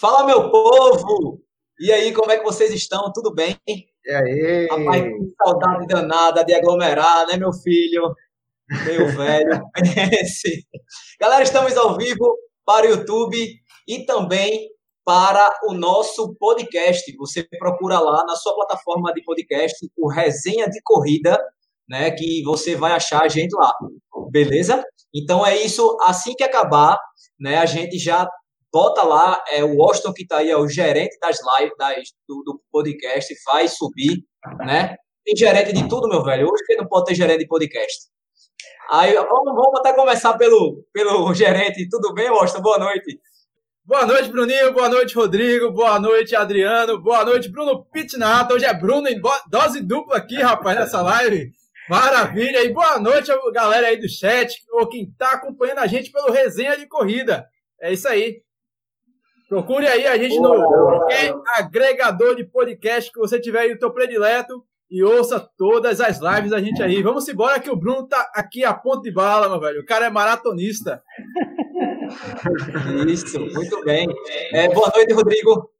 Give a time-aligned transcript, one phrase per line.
[0.00, 1.42] Fala, meu povo!
[1.78, 3.12] E aí, como é que vocês estão?
[3.12, 3.56] Tudo bem?
[3.66, 4.68] E aí?
[4.70, 8.14] Rapaz, que saudade danada de aglomerar, né, meu filho?
[8.86, 9.62] Meu velho.
[11.20, 13.36] Galera, estamos ao vivo para o YouTube
[13.86, 14.70] e também
[15.04, 17.14] para o nosso podcast.
[17.18, 21.38] Você procura lá na sua plataforma de podcast o Resenha de Corrida,
[21.88, 23.74] né, que você vai achar a gente lá.
[24.30, 24.82] Beleza?
[25.14, 26.98] Então é isso, assim que acabar,
[27.38, 28.26] né, a gente já
[28.72, 31.96] bota lá, é o Washington que está aí, é o gerente das lives, das,
[32.26, 34.24] do, do podcast, faz subir,
[34.60, 34.96] né?
[35.24, 36.48] Tem gerente de tudo, meu velho.
[36.50, 38.08] Hoje que não pode ter gerente de podcast.
[38.90, 41.88] Aí, vamos, vamos até começar pelo, pelo gerente.
[41.88, 42.62] Tudo bem, Washington?
[42.62, 43.20] Boa noite.
[43.84, 44.72] Boa noite, Bruninho.
[44.72, 45.70] Boa noite, Rodrigo.
[45.70, 47.00] Boa noite, Adriano.
[47.00, 48.54] Boa noite, Bruno Pitinato.
[48.54, 51.52] Hoje é Bruno em dose dupla aqui, rapaz, nessa live.
[51.88, 52.64] Maravilha.
[52.64, 56.76] E boa noite, galera aí do chat, ou quem está acompanhando a gente pelo Resenha
[56.76, 57.46] de Corrida.
[57.80, 58.40] É isso aí.
[59.52, 63.92] Procure aí a gente no qualquer agregador de podcast que você tiver aí no teu
[63.92, 67.02] predileto e ouça todas as lives da gente aí.
[67.02, 69.82] Vamos embora que o Bruno tá aqui a ponto de bala, meu velho.
[69.82, 71.02] O cara é maratonista.
[73.06, 74.08] Isso, muito bem.
[74.54, 75.70] É, boa noite, Rodrigo.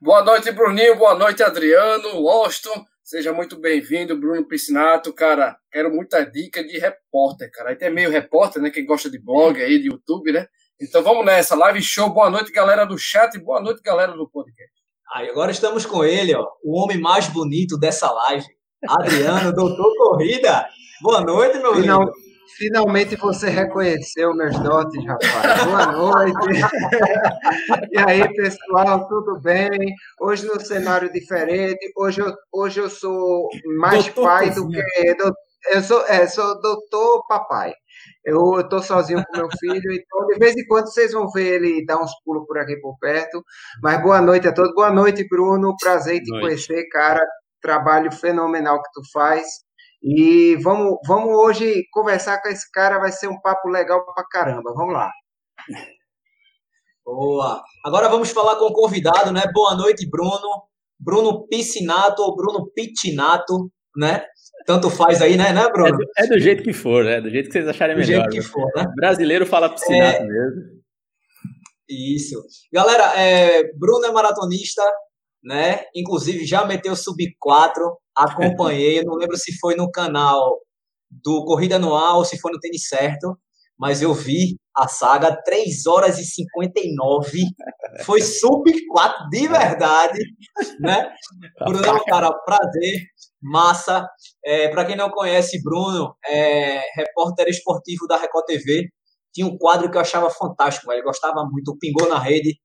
[0.00, 0.98] Boa noite, Bruninho.
[0.98, 2.84] Boa noite, Adriano, Washington.
[3.04, 5.12] Seja muito bem-vindo, Bruno Piscinato.
[5.12, 7.70] Cara, quero muita dica de repórter, cara.
[7.70, 8.70] Aí tem meio repórter, né?
[8.70, 10.48] Quem gosta de blog aí, de YouTube, né?
[10.82, 12.10] Então vamos nessa, live show.
[12.10, 14.72] Boa noite, galera do chat, boa noite, galera do podcast.
[15.14, 18.44] Aí, agora estamos com ele, ó, o homem mais bonito dessa live,
[18.88, 20.66] Adriano, doutor Corrida.
[21.00, 22.10] Boa noite, meu Final,
[22.56, 25.64] Finalmente você reconheceu meus dotes, rapaz.
[25.64, 26.50] Boa noite.
[27.92, 29.70] e aí, pessoal, tudo bem?
[30.20, 31.92] Hoje no cenário diferente.
[31.96, 34.82] Hoje eu, hoje eu sou mais doutor pai do que.
[35.72, 37.72] Eu sou, é, sou doutor papai.
[38.24, 41.84] Eu estou sozinho com meu filho, então de vez em quando vocês vão ver ele
[41.84, 43.42] dar uns pulos por aqui por perto.
[43.82, 44.72] Mas boa noite a todos.
[44.74, 45.74] Boa noite, Bruno.
[45.80, 47.20] Prazer em te conhecer, cara.
[47.60, 49.44] Trabalho fenomenal que tu faz.
[50.02, 54.72] E vamos, vamos hoje conversar com esse cara, vai ser um papo legal pra caramba.
[54.74, 55.10] Vamos lá.
[57.04, 57.62] Boa.
[57.84, 59.42] Agora vamos falar com o convidado, né?
[59.52, 60.62] Boa noite, Bruno.
[60.98, 64.24] Bruno Piscinato ou Bruno Pitinato, né?
[64.64, 65.88] tanto faz aí, né, né Bruno?
[65.88, 67.20] É do, é do, jeito que for, né?
[67.20, 68.26] Do jeito que vocês acharem melhor.
[68.26, 68.42] Do jeito que né?
[68.42, 68.86] for, né?
[68.94, 70.26] brasileiro fala piscinato é...
[70.26, 70.82] mesmo.
[71.88, 72.42] Isso.
[72.72, 74.82] Galera, é, Bruno é maratonista,
[75.42, 75.84] né?
[75.94, 80.58] Inclusive já meteu sub 4, acompanhei, não lembro se foi no canal
[81.10, 83.36] do Corrida Anual ou se foi no Tênis Certo,
[83.78, 87.42] mas eu vi a saga 3 horas e 59.
[88.04, 90.18] Foi sub 4 de verdade,
[90.80, 91.12] né?
[91.66, 93.06] Bruno, cara, prazer
[93.42, 94.08] massa.
[94.44, 98.88] É, para quem não conhece, Bruno, é repórter esportivo da Record TV.
[99.34, 101.00] Tinha um quadro que eu achava fantástico, velho.
[101.00, 101.76] Eu gostava muito.
[101.78, 102.58] Pingou na rede.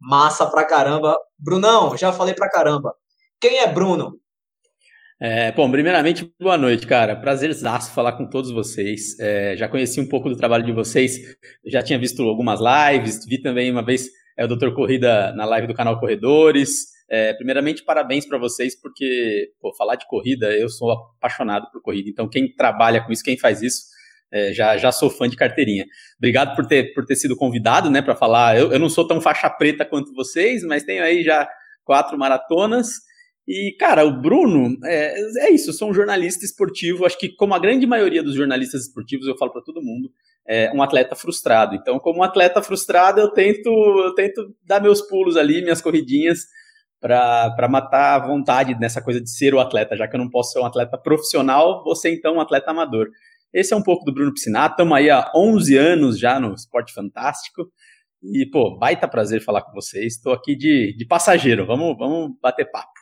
[0.00, 1.16] Massa pra caramba.
[1.38, 2.94] Brunão, já falei pra caramba.
[3.40, 4.18] Quem é Bruno?
[5.20, 7.14] É, bom, primeiramente, boa noite, cara.
[7.14, 9.18] Prazerzaço falar com todos vocês.
[9.20, 13.40] É, já conheci um pouco do trabalho de vocês, já tinha visto algumas lives, vi
[13.40, 16.92] também uma vez é, o Doutor Corrida na live do canal Corredores.
[17.08, 22.10] É, primeiramente, parabéns para vocês, porque pô, falar de corrida, eu sou apaixonado por corrida.
[22.10, 23.84] Então, quem trabalha com isso, quem faz isso,
[24.32, 25.86] é, já, já sou fã de carteirinha.
[26.18, 28.58] Obrigado por ter, por ter sido convidado né, para falar.
[28.58, 31.48] Eu, eu não sou tão faixa preta quanto vocês, mas tenho aí já
[31.84, 32.88] quatro maratonas.
[33.46, 37.54] E, cara, o Bruno, é, é isso, eu sou um jornalista esportivo, acho que como
[37.54, 40.10] a grande maioria dos jornalistas esportivos, eu falo para todo mundo,
[40.46, 41.74] é um atleta frustrado.
[41.74, 46.46] Então, como um atleta frustrado, eu tento, eu tento dar meus pulos ali, minhas corridinhas,
[46.98, 50.52] para matar a vontade nessa coisa de ser o atleta, já que eu não posso
[50.52, 53.10] ser um atleta profissional, você então um atleta amador.
[53.52, 56.94] Esse é um pouco do Bruno Piscinato, estamos aí há 11 anos já no Esporte
[56.94, 57.70] Fantástico,
[58.22, 62.70] e, pô, baita prazer falar com vocês, estou aqui de, de passageiro, vamos, vamos bater
[62.70, 62.93] papo.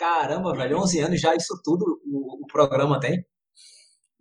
[0.00, 3.22] Caramba, velho, 11 anos já, isso tudo o, o programa tem?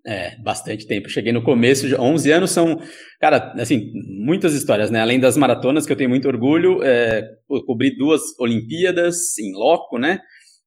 [0.06, 1.07] É, bastante tempo.
[1.07, 2.81] Cheguei no começo, 11 anos são,
[3.17, 3.89] cara, assim,
[4.25, 5.00] muitas histórias, né?
[5.00, 7.24] Além das maratonas, que eu tenho muito orgulho, é,
[7.65, 10.19] cobri duas Olimpíadas em loco, né?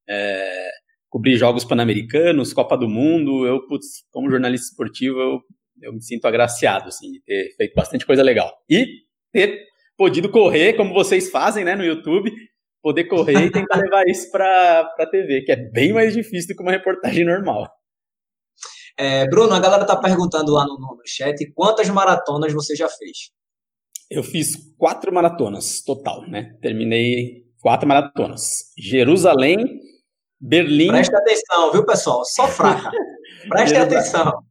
[0.09, 0.71] É,
[1.11, 3.45] cobri Jogos Pan-Americanos, Copa do Mundo.
[3.45, 5.41] Eu, putz, como jornalista esportivo, eu,
[5.83, 8.51] eu me sinto agraciado, assim, de ter feito bastante coisa legal.
[8.67, 8.87] E
[9.31, 9.59] ter
[9.95, 12.33] podido correr, como vocês fazem, né, no YouTube,
[12.83, 16.57] poder correr e tentar levar isso para a TV, que é bem mais difícil do
[16.57, 17.71] que uma reportagem normal.
[18.99, 23.31] É, Bruno, a galera tá perguntando lá no, no chat quantas maratonas você já fez?
[24.11, 26.55] Eu fiz quatro maratonas total, né?
[26.61, 28.71] Terminei quatro maratonas.
[28.77, 29.79] Jerusalém,
[30.39, 30.89] Berlim.
[30.89, 32.25] Presta atenção, viu, pessoal?
[32.25, 32.91] Só fraca.
[33.47, 34.43] Presta atenção.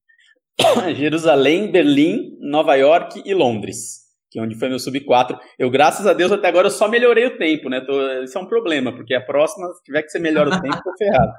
[0.97, 4.02] Jerusalém, Berlim, Nova York e Londres.
[4.33, 5.39] Que é onde foi meu sub 4.
[5.59, 7.83] Eu, graças a Deus, até agora eu só melhorei o tempo, né?
[7.83, 10.83] Tô, isso é um problema, porque a próxima, se tiver que você melhora o tempo,
[10.83, 11.33] tô ferrado.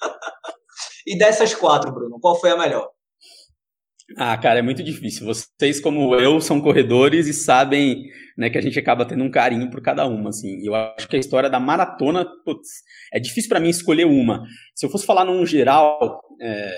[1.06, 2.88] e dessas quatro, Bruno, qual foi a melhor?
[4.16, 5.26] Ah, cara, é muito difícil.
[5.26, 8.04] Vocês, como eu, são corredores e sabem
[8.36, 10.30] né, que a gente acaba tendo um carinho por cada uma.
[10.30, 10.66] Assim.
[10.66, 12.68] Eu acho que a história da maratona, putz,
[13.12, 14.42] é difícil para mim escolher uma.
[14.74, 16.74] Se eu fosse falar num geral, é,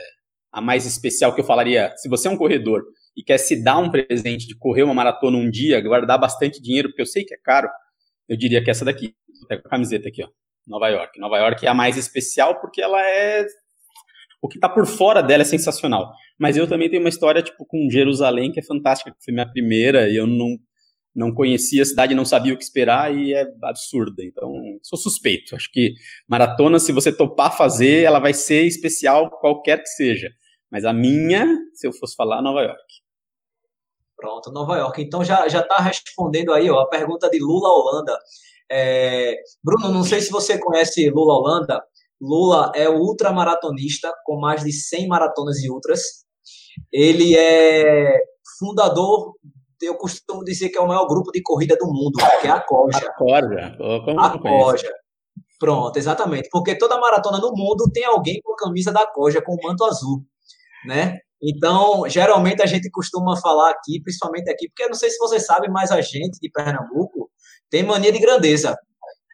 [0.53, 2.83] a mais especial que eu falaria, se você é um corredor
[3.17, 6.89] e quer se dar um presente de correr uma maratona um dia, guardar bastante dinheiro,
[6.89, 7.69] porque eu sei que é caro,
[8.29, 9.15] eu diria que essa daqui.
[9.29, 10.29] Vou até com a camiseta aqui, ó.
[10.67, 11.21] Nova York.
[11.21, 13.45] Nova York é a mais especial porque ela é
[14.41, 16.13] o que está por fora dela é sensacional.
[16.39, 19.51] Mas eu também tenho uma história tipo com Jerusalém que é fantástica, que foi minha
[19.51, 20.59] primeira e eu não
[21.15, 24.23] não conhecia a cidade, não sabia o que esperar e é absurda.
[24.25, 24.53] Então,
[24.83, 25.55] sou suspeito.
[25.55, 25.95] Acho que
[26.29, 30.29] maratona, se você topar fazer, ela vai ser especial qualquer que seja.
[30.71, 33.04] Mas a minha, se eu fosse falar, Nova York.
[34.17, 35.03] Pronto, Nova York.
[35.03, 38.19] Então já já está respondendo aí ó, a pergunta de Lula Holanda.
[38.71, 41.83] É, Bruno, não sei se você conhece Lula Holanda.
[42.21, 46.01] Lula é o ultramaratonista com mais de 100 maratonas e ultras.
[46.93, 48.19] Ele é
[48.59, 49.35] fundador,
[49.83, 52.61] eu costumo dizer que é o maior grupo de corrida do mundo, que é a
[52.61, 52.99] Coja.
[52.99, 53.77] A Coja.
[54.19, 54.93] A Coja.
[55.59, 56.49] Pronto, exatamente.
[56.51, 59.85] Porque toda maratona no mundo tem alguém com a camisa da Coja, com o manto
[59.85, 60.25] azul,
[60.87, 61.19] né?
[61.43, 65.39] Então, geralmente a gente costuma falar aqui, principalmente aqui, porque eu não sei se você
[65.39, 67.31] sabe, mas a gente de Pernambuco
[67.71, 68.77] tem mania de grandeza.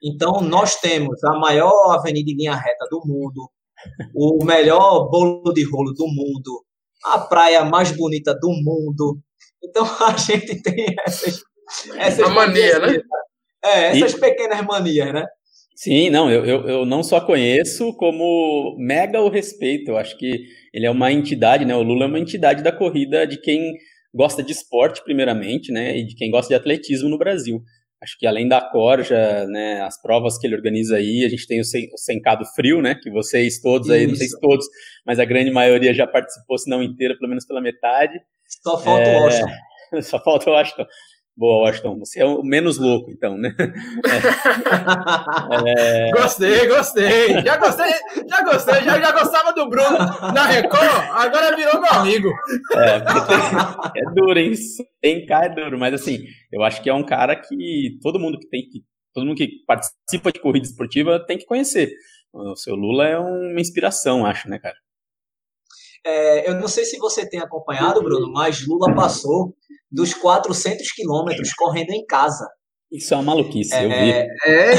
[0.02, 3.50] Então, nós temos a maior avenida em linha reta do mundo,
[4.14, 6.64] o melhor bolo de rolo do mundo,
[7.04, 9.20] a praia mais bonita do mundo.
[9.62, 11.42] Então, a gente tem essas,
[11.96, 12.98] essas a mania, né?
[13.62, 14.20] É, essas e...
[14.20, 15.26] pequenas manias, né?
[15.82, 19.92] Sim, não, eu, eu, eu não só conheço, como mega o respeito.
[19.92, 20.44] Eu acho que
[20.74, 21.74] ele é uma entidade, né?
[21.74, 23.72] O Lula é uma entidade da corrida de quem
[24.14, 25.96] gosta de esporte, primeiramente, né?
[25.96, 27.62] E de quem gosta de atletismo no Brasil.
[28.02, 31.60] Acho que além da corja, né, as provas que ele organiza aí, a gente tem
[31.60, 34.08] o, o Sencado Frio, né, que vocês todos aí, Isso.
[34.10, 34.66] não sei se todos,
[35.06, 38.20] mas a grande maioria já participou, se não inteira, pelo menos pela metade.
[38.62, 39.16] Só falta é...
[39.16, 39.52] o Washington.
[40.02, 40.86] Só falta o Washington.
[41.40, 41.98] Boa, Washington.
[42.00, 43.56] Você é o menos louco, então, né?
[45.64, 46.08] É...
[46.08, 46.10] é...
[46.10, 47.40] Gostei, gostei.
[47.42, 47.92] Já gostei,
[48.28, 48.82] já gostei.
[48.82, 49.96] Já, já gostava do Bruno
[50.34, 52.28] na Record, agora virou meu amigo.
[52.74, 54.52] É, tem, é duro, hein?
[55.00, 56.18] Tem cá é duro, mas assim,
[56.52, 58.84] eu acho que é um cara que todo mundo que tem que.
[59.14, 61.90] Todo mundo que participa de corrida esportiva tem que conhecer.
[62.34, 64.76] O seu Lula é uma inspiração, acho, né, cara?
[66.04, 69.54] É, eu não sei se você tem acompanhado, Bruno, mas Lula passou
[69.90, 72.48] dos 400 quilômetros correndo em casa.
[72.90, 74.10] Isso é uma maluquice, é, eu vi.
[74.46, 74.74] É,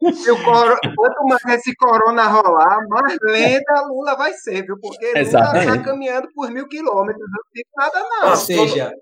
[0.00, 4.76] e, o coro, quanto mais esse corona rolar, mais lenta Lula vai ser, viu?
[4.80, 8.30] Porque Lula está caminhando por mil quilômetros, não fica nada não.
[8.30, 8.92] Ou seja...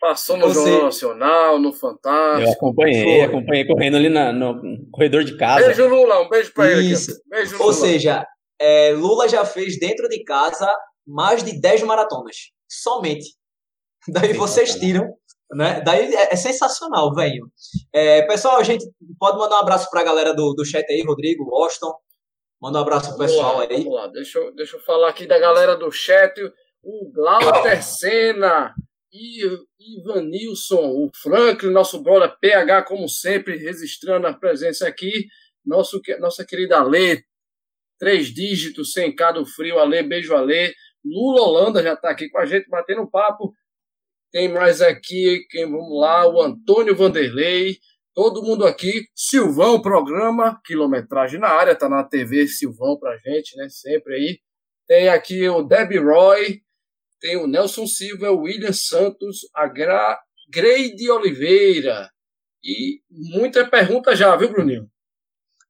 [0.00, 2.48] Passou no Jornal Nacional, no Fantástico.
[2.48, 3.22] Eu acompanhei, foi.
[3.22, 5.66] acompanhei correndo ali na, no corredor de casa.
[5.66, 6.94] Beijo, Lula, um beijo para ele.
[7.28, 7.72] Beijo, Ou Lula.
[7.72, 8.24] seja,
[8.60, 10.72] é, Lula já fez dentro de casa
[11.04, 12.36] mais de 10 maratonas.
[12.68, 13.37] Somente.
[14.08, 15.14] Daí vocês tiram,
[15.52, 15.80] né?
[15.80, 17.50] Daí é, é sensacional, velho.
[17.92, 18.84] É, pessoal, a gente
[19.18, 21.94] pode mandar um abraço para a galera do, do chat aí, Rodrigo, Washington.
[22.60, 23.84] Manda um abraço pro pessoal lá, aí.
[23.84, 26.40] Vamos lá, deixa eu, deixa eu falar aqui da galera do chat.
[26.82, 28.74] O Glauter Senna,
[29.78, 35.26] Ivanilson, o Franklin, nosso brother PH, como sempre, registrando a presença aqui.
[35.64, 37.22] Nosso, nossa querida Alê,
[37.98, 40.72] três dígitos, sem do frio, Alê, beijo Alê.
[41.04, 43.52] Lula Holanda já está aqui com a gente, batendo um papo.
[44.30, 47.78] Tem mais aqui, quem vamos lá, o Antônio Vanderlei,
[48.14, 49.06] todo mundo aqui.
[49.14, 53.68] Silvão, programa, quilometragem na área, tá na TV Silvão pra gente, né?
[53.70, 54.38] Sempre aí.
[54.86, 56.60] Tem aqui o Debbie Roy,
[57.20, 60.18] tem o Nelson Silva, o William Santos, a Gra...
[60.50, 62.10] Greide Oliveira.
[62.62, 64.90] E muita pergunta já, viu, Bruninho?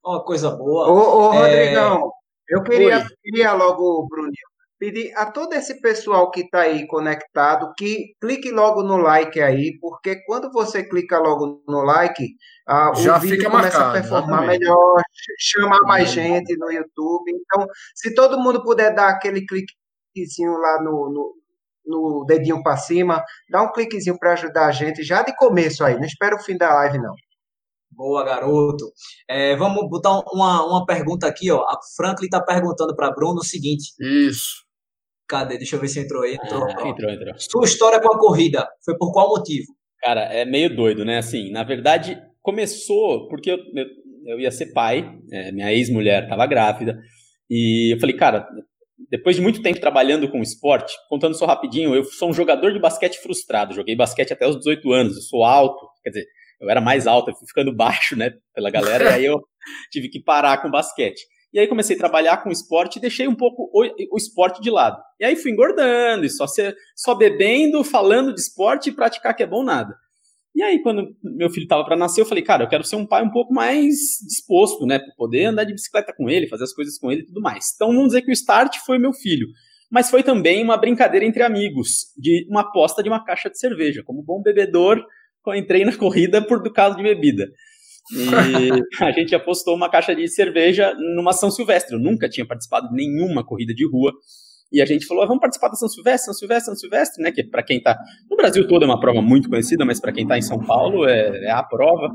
[0.05, 0.89] Uma coisa boa.
[0.89, 2.13] Ô, ô Rodrigão,
[2.51, 2.55] é...
[2.57, 4.48] eu queria, queria logo, Bruninho,
[4.79, 9.77] pedir a todo esse pessoal que está aí conectado que clique logo no like aí,
[9.81, 12.35] porque quando você clica logo no like,
[12.67, 14.59] ah, o vídeo começa marcado, a performar exatamente.
[14.61, 15.03] melhor,
[15.39, 17.33] chamar mais gente no YouTube.
[17.33, 21.35] Então, se todo mundo puder dar aquele cliquezinho lá no, no,
[21.87, 25.95] no dedinho para cima, dá um cliquezinho para ajudar a gente já de começo aí,
[25.97, 27.15] não espera o fim da live não.
[27.91, 28.93] Boa, garoto.
[29.29, 31.63] É, vamos botar uma, uma pergunta aqui, ó.
[31.63, 33.93] A Franklin está perguntando para Bruno o seguinte.
[33.99, 34.68] Isso.
[35.29, 35.59] Cadê?
[35.59, 36.35] Deixa eu ver se entrou aí.
[36.35, 37.35] Entrou, ah, entrou, entrou.
[37.37, 39.67] Sua história com a corrida foi por qual motivo?
[40.01, 41.19] Cara, é meio doido, né?
[41.19, 43.87] Assim, na verdade, começou porque eu, eu,
[44.27, 46.99] eu ia ser pai, é, minha ex-mulher estava grávida,
[47.51, 48.49] e eu falei, cara,
[49.11, 52.81] depois de muito tempo trabalhando com esporte, contando só rapidinho, eu sou um jogador de
[52.81, 53.75] basquete frustrado.
[53.75, 56.27] Joguei basquete até os 18 anos, eu sou alto, quer dizer,
[56.61, 59.41] eu era mais alto, eu fui ficando baixo, né, pela galera, e aí eu
[59.91, 61.21] tive que parar com basquete.
[61.53, 64.71] E aí comecei a trabalhar com esporte e deixei um pouco o, o esporte de
[64.71, 64.99] lado.
[65.19, 66.45] E aí fui engordando, e só,
[66.95, 69.95] só bebendo, falando de esporte e praticar que é bom nada.
[70.55, 73.07] E aí, quando meu filho estava para nascer, eu falei, cara, eu quero ser um
[73.07, 73.95] pai um pouco mais
[74.27, 74.99] disposto, né?
[74.99, 77.67] Para poder andar de bicicleta com ele, fazer as coisas com ele e tudo mais.
[77.77, 79.47] Então, vamos dizer que o start foi meu filho.
[79.91, 84.03] Mas foi também uma brincadeira entre amigos, de uma aposta de uma caixa de cerveja.
[84.05, 85.01] Como bom bebedor,
[85.47, 87.47] eu entrei na corrida por do caso de bebida.
[88.13, 88.71] E
[89.05, 91.95] a gente apostou uma caixa de cerveja numa São Silvestre.
[91.95, 94.13] Eu nunca tinha participado de nenhuma corrida de rua.
[94.71, 97.33] E a gente falou, ah, vamos participar da São Silvestre, São Silvestre, São Silvestre, né?
[97.33, 97.99] Que para quem está
[98.31, 101.07] no Brasil todo é uma prova muito conhecida, mas para quem está em São Paulo
[101.07, 102.15] é, é, a prova.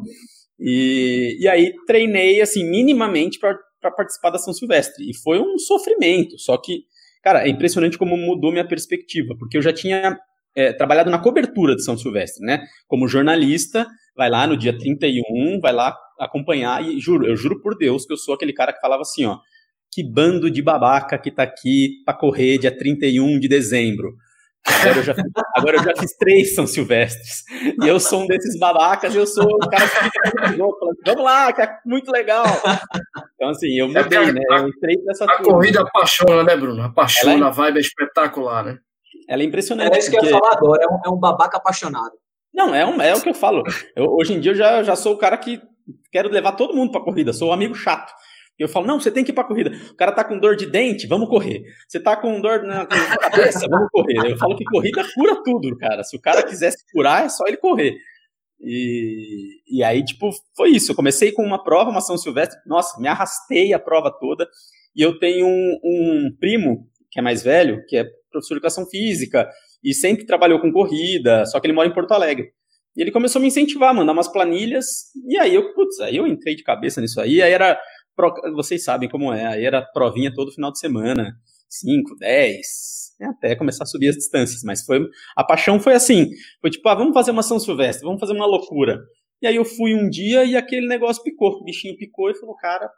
[0.59, 5.09] E, e aí treinei assim minimamente para participar da São Silvestre.
[5.09, 6.37] E foi um sofrimento.
[6.37, 6.83] Só que,
[7.23, 10.15] cara, é impressionante como mudou minha perspectiva, porque eu já tinha
[10.55, 12.63] é, trabalhado na cobertura de São Silvestre, né?
[12.87, 17.77] Como jornalista, vai lá no dia 31, vai lá acompanhar e juro, eu juro por
[17.77, 19.39] Deus que eu sou aquele cara que falava assim, ó,
[19.91, 24.13] que bando de babaca que tá aqui para correr dia 31 de dezembro.
[24.65, 25.13] Agora eu, já,
[25.57, 27.43] agora eu já fiz três São Silvestres.
[27.83, 30.73] E eu sou um desses babacas, eu sou o cara que fica falando,
[31.05, 32.45] vamos lá, que é muito legal.
[33.35, 34.41] Então, assim, eu mudei, né?
[34.51, 35.53] Eu entrei nessa A turma.
[35.53, 36.81] corrida apaixona, né, Bruno?
[36.81, 37.47] Apaixona, Ela...
[37.47, 38.77] a vibe é espetacular, né?
[39.27, 39.95] Ela é impressionante.
[39.95, 40.27] É isso porque...
[40.27, 42.13] que eu ia falar agora, é um, é um babaca apaixonado.
[42.53, 43.63] Não, é, um, é o que eu falo.
[43.95, 45.61] Eu, hoje em dia eu já, já sou o cara que
[46.11, 48.13] quero levar todo mundo pra corrida, sou o amigo chato.
[48.57, 49.71] Eu falo, não, você tem que ir pra corrida.
[49.91, 51.63] O cara tá com dor de dente, vamos correr.
[51.87, 54.31] Você tá com dor na cabeça, vamos correr.
[54.31, 56.03] Eu falo que corrida cura tudo, cara.
[56.03, 57.95] Se o cara quisesse curar, é só ele correr.
[58.59, 60.91] E, e aí, tipo, foi isso.
[60.91, 62.59] Eu comecei com uma prova, uma São Silvestre.
[62.65, 64.47] Nossa, me arrastei a prova toda.
[64.95, 68.85] E eu tenho um, um primo, que é mais velho, que é professor de educação
[68.85, 69.49] física,
[69.83, 72.51] e sempre trabalhou com corrida, só que ele mora em Porto Alegre.
[72.95, 74.85] E ele começou a me incentivar, a mandar umas planilhas,
[75.27, 77.79] e aí eu, putz, aí eu entrei de cabeça nisso aí, aí era
[78.55, 81.33] vocês sabem como é, aí era provinha todo final de semana,
[81.67, 82.67] 5, 10,
[83.21, 84.99] até começar a subir as distâncias, mas foi
[85.35, 86.29] a paixão foi assim,
[86.61, 88.99] foi tipo, ah, vamos fazer uma São Silvestre, vamos fazer uma loucura.
[89.41, 92.55] E aí eu fui um dia e aquele negócio picou, o bichinho picou e falou,
[92.55, 92.89] cara,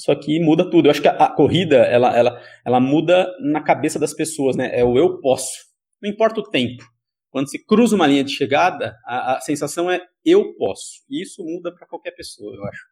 [0.00, 0.86] isso aqui muda tudo.
[0.86, 4.70] Eu acho que a, a corrida, ela, ela, ela muda na cabeça das pessoas, né?
[4.72, 5.50] É o eu posso.
[6.02, 6.82] Não importa o tempo.
[7.30, 11.04] Quando se cruza uma linha de chegada, a, a sensação é eu posso.
[11.08, 12.82] E isso muda para qualquer pessoa, eu acho.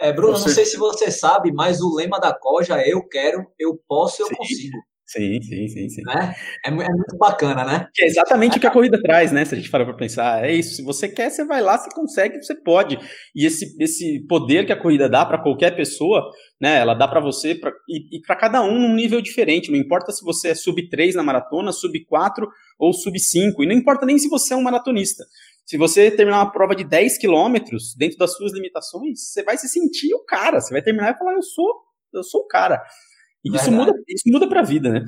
[0.00, 0.48] É, Bruno, você...
[0.48, 4.22] não sei se você sabe, mas o lema da Coja é eu quero, eu posso,
[4.22, 4.78] eu sim, consigo.
[5.12, 6.02] Sim, sim, sim, sim.
[6.06, 6.34] Né?
[6.64, 7.86] É, é, muito bacana, né?
[7.92, 9.44] Que é exatamente o que a corrida traz, né?
[9.44, 10.76] Se a gente parar para pensar, é isso.
[10.76, 12.98] Se você quer, você vai lá, você consegue, você pode.
[13.36, 16.78] E esse, esse poder que a corrida dá para qualquer pessoa, né?
[16.78, 19.70] Ela dá para você pra, e, e para cada um num nível diferente.
[19.70, 23.62] Não importa se você é sub 3 na maratona, sub 4 ou sub 5.
[23.62, 25.24] E não importa nem se você é um maratonista.
[25.66, 29.68] Se você terminar uma prova de 10 quilômetros dentro das suas limitações, você vai se
[29.68, 30.58] sentir o cara.
[30.58, 31.82] Você vai terminar e falar, eu sou,
[32.14, 32.82] eu sou o cara.
[33.44, 35.04] E isso muda, isso muda para a vida, né?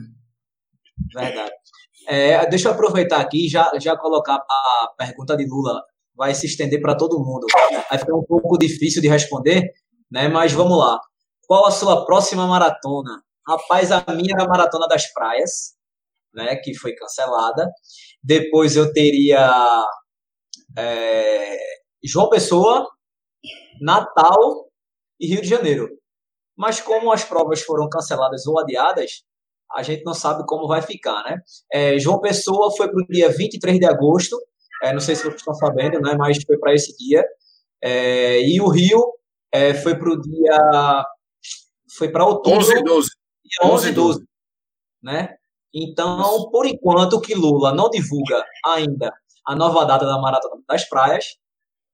[1.14, 1.52] Verdade.
[2.06, 5.82] É, deixa eu aproveitar aqui e já, já colocar a pergunta de Lula.
[6.14, 7.46] Vai se estender para todo mundo.
[7.88, 9.72] Vai ficar um pouco difícil de responder,
[10.10, 10.28] né?
[10.28, 11.00] Mas vamos lá.
[11.46, 13.22] Qual a sua próxima maratona?
[13.46, 15.74] Rapaz, a minha era a Maratona das Praias,
[16.32, 16.56] né?
[16.56, 17.70] Que foi cancelada.
[18.22, 19.84] Depois eu teria
[20.76, 21.56] é,
[22.02, 22.88] João Pessoa,
[23.80, 24.68] Natal
[25.20, 25.88] e Rio de Janeiro.
[26.56, 29.22] Mas como as provas foram canceladas ou adiadas,
[29.72, 31.38] a gente não sabe como vai ficar, né?
[31.72, 34.38] É, João Pessoa foi para o dia 23 de agosto,
[34.82, 36.14] é, não sei se vocês estão sabendo, né?
[36.16, 37.24] Mas foi para esse dia.
[37.82, 39.02] É, e o Rio
[39.52, 41.04] é, foi para o dia.
[41.96, 42.58] Foi para outubro.
[42.58, 43.08] 11 e 12.
[43.44, 44.24] Dia 11 e 12.
[45.02, 45.36] Né?
[45.72, 49.12] Então, por enquanto que Lula não divulga ainda
[49.46, 51.36] a nova data da Maratona das Praias,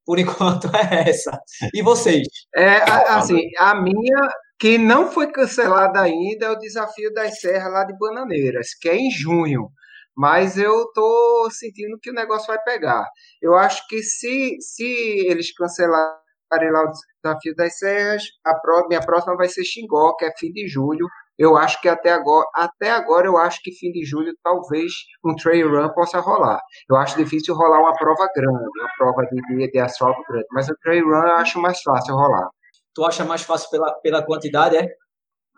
[0.05, 1.39] por enquanto é essa.
[1.75, 2.27] E vocês?
[2.55, 4.29] É, assim, a minha
[4.61, 8.95] que não foi cancelada ainda é o desafio das serras lá de Bananeiras, que é
[8.95, 9.71] em junho.
[10.15, 13.07] Mas eu tô sentindo que o negócio vai pegar.
[13.41, 14.85] Eu acho que se, se
[15.27, 18.53] eles cancelarem lá o desafio das serras, a
[18.87, 21.07] minha próxima vai ser Xingó, que é fim de julho.
[21.39, 24.93] Eu acho que até agora, até agora eu acho que fim de julho talvez
[25.25, 26.61] um trail run possa rolar.
[26.91, 30.69] Eu acho difícil rolar uma prova grande, uma prova de, de, de asfalto grande, mas
[30.69, 32.51] o trail run eu acho mais fácil rolar.
[32.95, 34.89] Tu acha mais fácil pela, pela quantidade, é?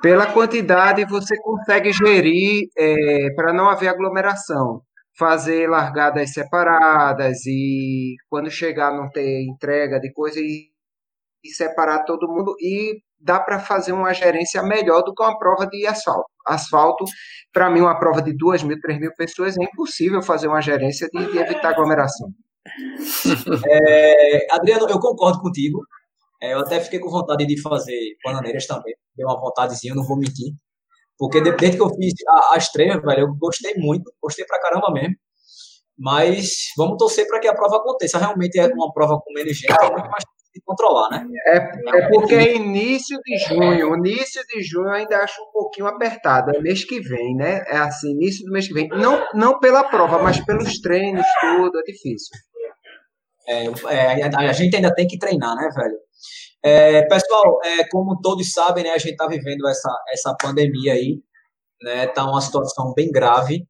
[0.03, 4.83] Pela quantidade você consegue gerir é, para não haver aglomeração.
[5.17, 10.71] Fazer largadas separadas e quando chegar não ter entrega de coisa e,
[11.45, 15.67] e separar todo mundo e dá para fazer uma gerência melhor do que uma prova
[15.67, 16.25] de asfalto.
[16.47, 17.05] Asfalto,
[17.53, 21.09] para mim, uma prova de 2 mil, 3 mil pessoas, é impossível fazer uma gerência
[21.13, 22.29] de, de evitar aglomeração.
[23.69, 25.81] É, Adriano, eu concordo contigo.
[26.43, 28.95] É, eu até fiquei com vontade de fazer bananeiras também.
[29.17, 30.53] Deu uma vontadezinha, não vou mentir.
[31.17, 32.15] Porque desde que eu fiz
[32.51, 35.15] as três, velho, eu gostei muito, gostei pra caramba mesmo.
[35.97, 38.19] Mas vamos torcer para que a prova aconteça.
[38.19, 41.27] Realmente é uma prova com menos gente, é muito mais de controlar, né?
[41.47, 43.97] É, é porque é início de junho.
[43.97, 46.51] Início de junho eu ainda acho um pouquinho apertado.
[46.57, 47.63] É mês que vem, né?
[47.69, 48.89] É assim, início do mês que vem.
[48.89, 51.79] Não, não pela prova, mas pelos treinos, tudo.
[51.79, 52.37] É difícil.
[53.47, 55.99] É, é, a gente ainda tem que treinar, né, velho?
[56.63, 61.21] É, pessoal, é, como todos sabem, né, a gente está vivendo essa, essa pandemia aí,
[61.83, 63.67] né, tá uma situação bem grave,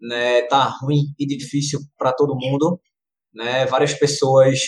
[0.00, 2.80] né, tá ruim e difícil para todo mundo,
[3.34, 4.58] né, várias pessoas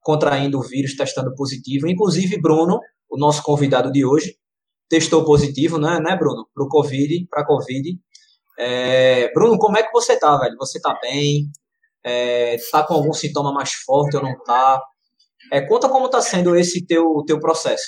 [0.00, 2.78] contraindo o vírus, testando positivo, inclusive Bruno,
[3.10, 4.36] o nosso convidado de hoje,
[4.88, 7.98] testou positivo, né, né Bruno, para o Covid, para Covid.
[8.58, 10.56] É, Bruno, como é que você tá, velho?
[10.58, 11.50] Você tá bem?
[12.04, 14.80] É, tá com algum sintoma mais forte ou não tá?
[15.52, 17.84] É, conta como está sendo esse teu, teu processo.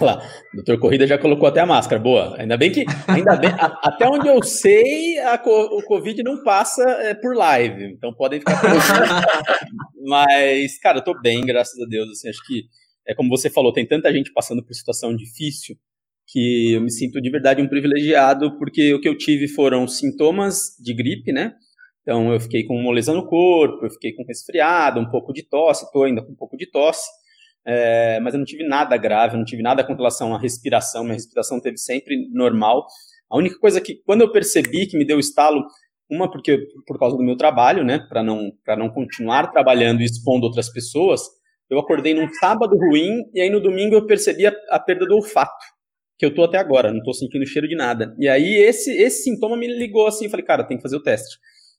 [0.00, 0.18] Lá,
[0.52, 2.36] o doutor Corrida já colocou até a máscara, boa.
[2.38, 6.82] Ainda bem que, ainda bem, a, até onde eu sei, a, o Covid não passa
[6.82, 8.60] é, por live, então podem ficar
[10.04, 12.10] Mas, cara, eu tô bem, graças a Deus.
[12.10, 12.64] Assim, acho que,
[13.06, 15.76] é como você falou, tem tanta gente passando por situação difícil
[16.30, 20.76] que eu me sinto de verdade um privilegiado, porque o que eu tive foram sintomas
[20.78, 21.54] de gripe, né?
[22.08, 25.84] Então eu fiquei com moleza no corpo, eu fiquei com resfriado, um pouco de tosse,
[25.84, 27.06] estou ainda com um pouco de tosse,
[27.66, 31.04] é, mas eu não tive nada grave, eu não tive nada com relação à respiração,
[31.04, 32.86] minha respiração teve sempre normal.
[33.30, 35.62] A única coisa que, quando eu percebi que me deu estalo,
[36.10, 40.06] uma porque por causa do meu trabalho, né, para não para não continuar trabalhando e
[40.06, 41.20] expondo outras pessoas,
[41.68, 45.16] eu acordei num sábado ruim e aí no domingo eu percebi a, a perda do
[45.16, 45.62] olfato,
[46.18, 48.16] que eu tô até agora, não tô sentindo cheiro de nada.
[48.18, 51.36] E aí esse esse sintoma me ligou assim, falei, cara, tem que fazer o teste.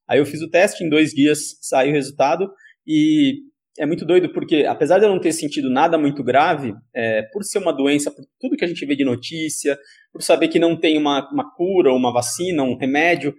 [0.10, 2.51] Aí eu fiz o teste, em dois dias saiu o resultado
[2.86, 3.44] e
[3.78, 7.44] é muito doido porque, apesar de eu não ter sentido nada muito grave, é, por
[7.44, 9.78] ser uma doença, por tudo que a gente vê de notícia,
[10.12, 13.34] por saber que não tem uma, uma cura, uma vacina, um remédio,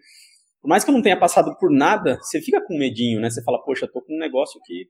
[0.62, 3.28] por mais que eu não tenha passado por nada, você fica com medinho, né?
[3.28, 4.86] Você fala, poxa, tô com um negócio que,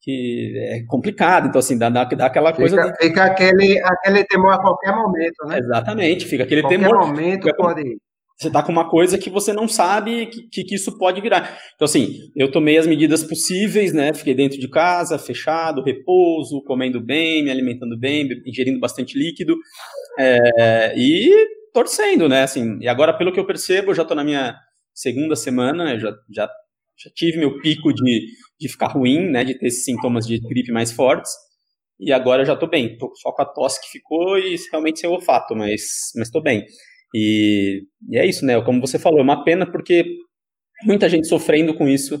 [0.00, 1.48] que é complicado.
[1.48, 2.94] Então, assim, dá, dá, dá aquela fica, coisa.
[3.00, 5.58] Fica aquele, aquele temor a qualquer momento, né?
[5.58, 6.94] Exatamente, fica aquele qualquer temor.
[6.94, 8.07] Qualquer momento pode ir
[8.38, 11.58] você tá com uma coisa que você não sabe que, que, isso pode virar.
[11.74, 14.14] Então, assim, eu tomei as medidas possíveis, né?
[14.14, 19.56] Fiquei dentro de casa, fechado, repouso, comendo bem, me alimentando bem, ingerindo bastante líquido
[20.16, 21.34] é, e
[21.74, 22.44] torcendo, né?
[22.44, 24.54] Assim, e agora, pelo que eu percebo, eu já tô na minha
[24.94, 26.48] segunda semana, já, já,
[26.96, 28.24] já tive meu pico de,
[28.60, 29.42] de ficar ruim, né?
[29.42, 31.32] De ter esses sintomas de gripe mais fortes.
[31.98, 32.96] E agora já tô bem.
[32.98, 36.64] Tô só com a tosse que ficou e realmente sem olfato, mas, mas tô bem.
[37.14, 38.60] E, e é isso, né?
[38.62, 40.04] Como você falou, é uma pena porque
[40.84, 42.20] muita gente sofrendo com isso.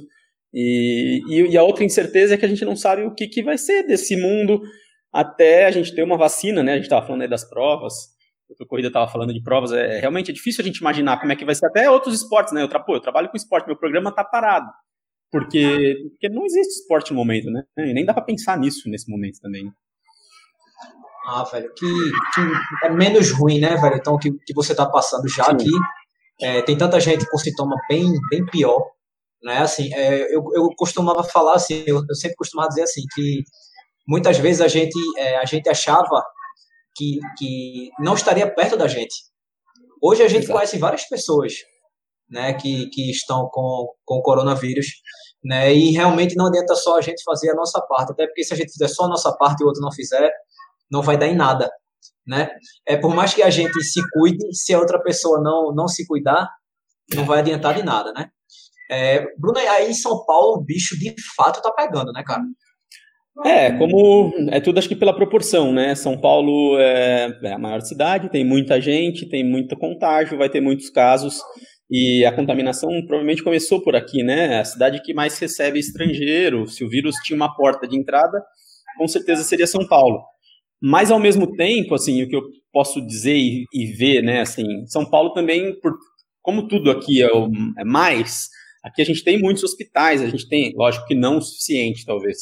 [0.52, 3.42] E, e, e, a outra incerteza é que a gente não sabe o que, que
[3.42, 4.62] vai ser desse mundo
[5.12, 6.72] até a gente ter uma vacina, né?
[6.72, 7.94] A gente estava falando aí das provas,
[8.60, 11.36] a corrida estava falando de provas, é realmente é difícil a gente imaginar como é
[11.36, 12.62] que vai ser até outros esportes, né?
[12.62, 14.70] Eu, pô, eu trabalho com esporte, meu programa está parado.
[15.30, 17.62] Porque, porque não existe esporte no momento, né?
[17.78, 19.70] E nem dá para pensar nisso nesse momento também.
[21.30, 23.96] Ah, velho, que, que é menos ruim, né, velho?
[23.96, 25.50] Então, que, que você tá passando já Sim.
[25.50, 25.70] aqui.
[26.40, 28.82] É, tem tanta gente com sintoma bem, bem pior,
[29.42, 29.58] né?
[29.58, 33.42] Assim, é, eu, eu costumava falar assim, eu, eu, sempre costumava dizer assim, que
[34.06, 36.24] muitas vezes a gente, é, a gente achava
[36.96, 39.14] que, que não estaria perto da gente.
[40.02, 40.54] Hoje a gente Exato.
[40.54, 41.52] conhece várias pessoas,
[42.30, 44.86] né, que, que estão com, com o coronavírus,
[45.44, 48.54] né, e realmente não adianta só a gente fazer a nossa parte, até porque se
[48.54, 50.30] a gente fizer só a nossa parte e o outro não fizer,
[50.90, 51.70] não vai dar em nada,
[52.26, 52.50] né?
[52.86, 56.06] É por mais que a gente se cuide, se a outra pessoa não não se
[56.06, 56.48] cuidar,
[57.14, 58.28] não vai adiantar de nada, né?
[58.90, 62.42] É, Bruno, aí em São Paulo o bicho de fato tá pegando, né, cara?
[63.44, 65.94] É, como é tudo acho que pela proporção, né?
[65.94, 70.60] São Paulo é, é, a maior cidade, tem muita gente, tem muito contágio, vai ter
[70.60, 71.40] muitos casos
[71.90, 74.58] e a contaminação provavelmente começou por aqui, né?
[74.58, 76.66] A cidade que mais recebe estrangeiro.
[76.66, 78.42] Se o vírus tinha uma porta de entrada,
[78.98, 80.20] com certeza seria São Paulo.
[80.80, 84.64] Mas ao mesmo tempo, assim, o que eu posso dizer e, e ver, né, assim,
[84.86, 85.92] São Paulo também, por,
[86.40, 87.26] como tudo aqui é,
[87.78, 88.48] é, mais,
[88.84, 92.38] aqui a gente tem muitos hospitais, a gente tem, lógico que não o suficiente, talvez,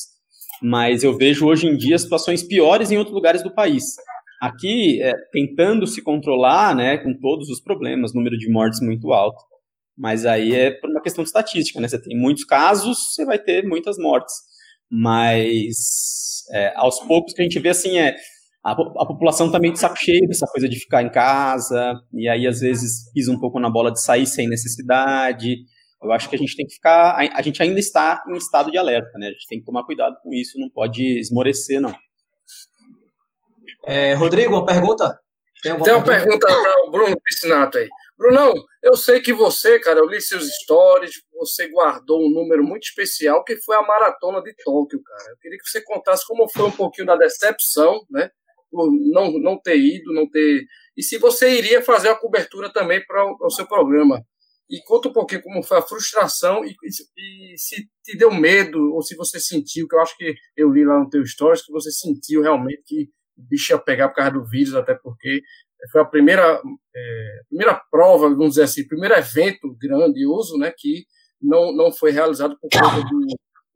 [0.62, 3.84] mas eu vejo hoje em dia situações piores em outros lugares do país.
[4.40, 9.42] Aqui, é, tentando se controlar, né, com todos os problemas, número de mortes muito alto.
[9.96, 11.88] Mas aí é por uma questão de estatística, né?
[11.88, 14.34] Você tem muitos casos, você vai ter muitas mortes.
[14.90, 18.16] Mas é, aos poucos que a gente vê assim é
[18.64, 22.46] a, a população também de saco cheio dessa coisa de ficar em casa, e aí
[22.46, 25.56] às vezes pisa um pouco na bola de sair sem necessidade.
[26.02, 27.12] Eu acho que a gente tem que ficar.
[27.12, 29.28] A, a gente ainda está em estado de alerta, né?
[29.28, 31.94] A gente tem que tomar cuidado com isso, não pode esmorecer, não.
[33.86, 35.16] É, Rodrigo, uma pergunta?
[35.62, 37.88] Tem, Tem uma pergunta para o Bruno Piscinato aí.
[38.18, 42.84] Brunão, eu sei que você, cara, eu li seus stories, você guardou um número muito
[42.84, 45.30] especial que foi a maratona de Tóquio, cara.
[45.30, 48.30] Eu queria que você contasse como foi um pouquinho da decepção, né?
[48.70, 50.64] Por não, não ter ido, não ter.
[50.96, 54.24] E se você iria fazer a cobertura também para o seu programa.
[54.68, 58.94] E conta um pouquinho como foi a frustração e, e, e, se te deu medo
[58.94, 61.70] ou se você sentiu, que eu acho que eu li lá no teu stories, que
[61.70, 65.40] você sentiu realmente que o bicho ia pegar por causa do vírus, até porque
[65.92, 66.60] foi a primeira,
[66.94, 71.04] é, primeira prova, vamos dizer assim, primeiro evento grandioso, né, que
[71.40, 73.26] não, não foi realizado por conta do,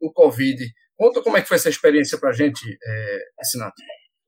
[0.01, 0.63] do Covid.
[0.97, 3.81] Conta como é que foi essa experiência para a gente, é, Sinato.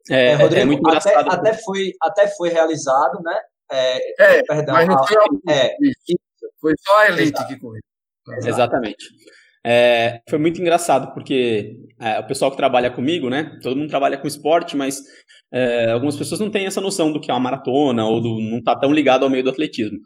[0.09, 3.39] É, é, Rodrigo, é muito até, até, foi, até foi realizado, né?
[3.71, 5.75] É, é perdão, mas não foi, a, é,
[6.59, 7.47] foi só a elite Exato.
[7.47, 7.81] que correu.
[8.45, 9.05] Exatamente.
[9.65, 13.57] É, foi muito engraçado, porque é, o pessoal que trabalha comigo, né?
[13.61, 15.01] Todo mundo trabalha com esporte, mas
[15.53, 18.61] é, algumas pessoas não têm essa noção do que é uma maratona ou do, não
[18.61, 19.97] tá tão ligado ao meio do atletismo.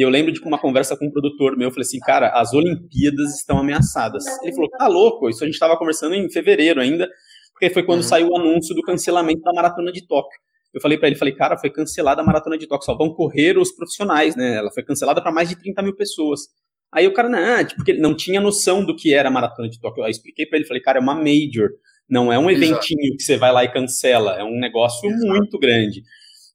[0.00, 2.54] E eu lembro de uma conversa com um produtor meu, eu falei assim, cara, as
[2.54, 4.24] Olimpíadas estão ameaçadas.
[4.42, 7.06] Ele falou, tá louco, isso a gente estava conversando em fevereiro ainda,
[7.52, 8.08] porque foi quando uhum.
[8.08, 10.40] saiu o anúncio do cancelamento da maratona de Tóquio.
[10.72, 13.58] Eu falei para ele, falei, cara, foi cancelada a maratona de Tóquio, só vão correr
[13.58, 14.56] os profissionais, né?
[14.56, 16.48] Ela foi cancelada para mais de 30 mil pessoas.
[16.90, 19.68] Aí o cara, não, tipo, porque ele não tinha noção do que era a maratona
[19.68, 20.02] de Tóquio.
[20.02, 21.68] Aí eu expliquei para ele, falei, cara, é uma major,
[22.08, 23.16] não é um eventinho Exato.
[23.18, 25.26] que você vai lá e cancela, é um negócio Exato.
[25.26, 26.00] muito grande.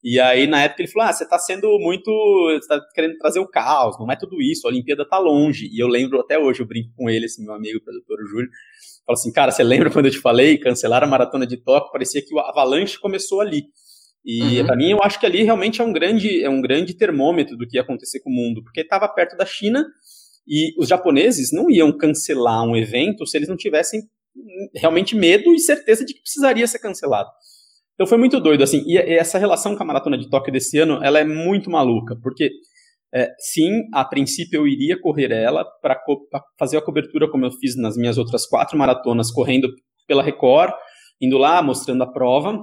[0.08, 2.12] E aí, na época, ele falou: Ah, você está sendo muito.
[2.54, 5.68] Você tá querendo trazer o caos, não é tudo isso, a Olimpíada está longe.
[5.74, 8.48] E eu lembro até hoje, eu brinco com ele, esse meu amigo, o produtor Júlio.
[9.04, 11.92] Falo assim, cara, você lembra quando eu te falei cancelar a maratona de Tóquio?
[11.92, 13.64] Parecia que o avalanche começou ali.
[14.24, 14.68] E uhum.
[14.68, 17.68] para mim, eu acho que ali realmente é um grande, é um grande termômetro do
[17.68, 19.88] que ia acontecer com o mundo, porque estava perto da China
[20.48, 24.04] e os japoneses não iam cancelar um evento se eles não tivessem
[24.76, 27.30] realmente medo e certeza de que precisaria ser cancelado.
[27.96, 31.02] Então foi muito doido, assim, e essa relação com a Maratona de Tóquio desse ano,
[31.02, 32.52] ela é muito maluca, porque
[33.14, 35.98] é, sim, a princípio eu iria correr ela para
[36.60, 39.70] fazer a cobertura como eu fiz nas minhas outras quatro maratonas, correndo
[40.06, 40.74] pela Record,
[41.22, 42.60] indo lá, mostrando a prova,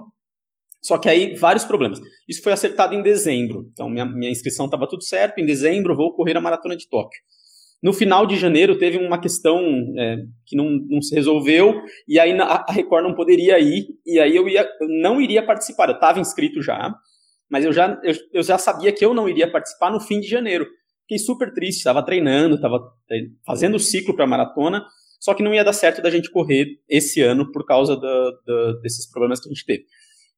[0.82, 2.00] só que aí, vários problemas.
[2.28, 6.14] Isso foi acertado em dezembro, então minha, minha inscrição estava tudo certo, em dezembro vou
[6.14, 7.20] correr a Maratona de Tóquio.
[7.82, 9.60] No final de janeiro teve uma questão
[9.98, 14.36] é, que não, não, se resolveu, e aí a Record não poderia ir, e aí
[14.36, 15.88] eu, ia, eu não iria participar.
[15.88, 16.94] Eu estava inscrito já,
[17.50, 20.28] mas eu já, eu, eu, já sabia que eu não iria participar no fim de
[20.28, 20.64] janeiro.
[21.02, 22.78] Fiquei super triste, estava treinando, estava
[23.44, 24.86] fazendo o ciclo para a maratona,
[25.20, 28.72] só que não ia dar certo da gente correr esse ano por causa da, da,
[28.80, 29.84] desses problemas que a gente teve.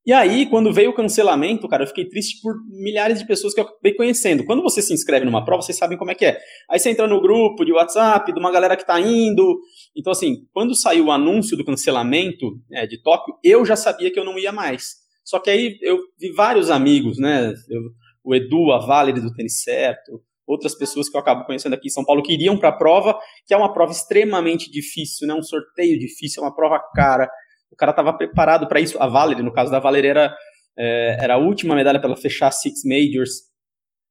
[0.06, 3.60] E aí, quando veio o cancelamento, cara, eu fiquei triste por milhares de pessoas que
[3.60, 4.44] eu acabei conhecendo.
[4.44, 6.38] Quando você se inscreve numa prova, vocês sabem como é que é.
[6.68, 9.58] Aí você entra no grupo de WhatsApp de uma galera que tá indo.
[9.96, 14.20] Então, assim, quando saiu o anúncio do cancelamento é, de Tóquio, eu já sabia que
[14.20, 14.96] eu não ia mais.
[15.24, 17.54] Só que aí eu vi vários amigos, né?
[17.70, 17.80] Eu,
[18.22, 21.90] o Edu, a Valerie do Tênis Certo, outras pessoas que eu acabo conhecendo aqui em
[21.90, 25.32] São Paulo que iriam para a prova, que é uma prova extremamente difícil, né?
[25.32, 27.26] Um sorteio difícil, é uma prova cara
[27.74, 28.96] o cara estava preparado para isso.
[29.02, 30.34] A Valerie, no caso da Valerie, era,
[30.78, 33.52] é, era a última medalha para ela fechar Six Majors.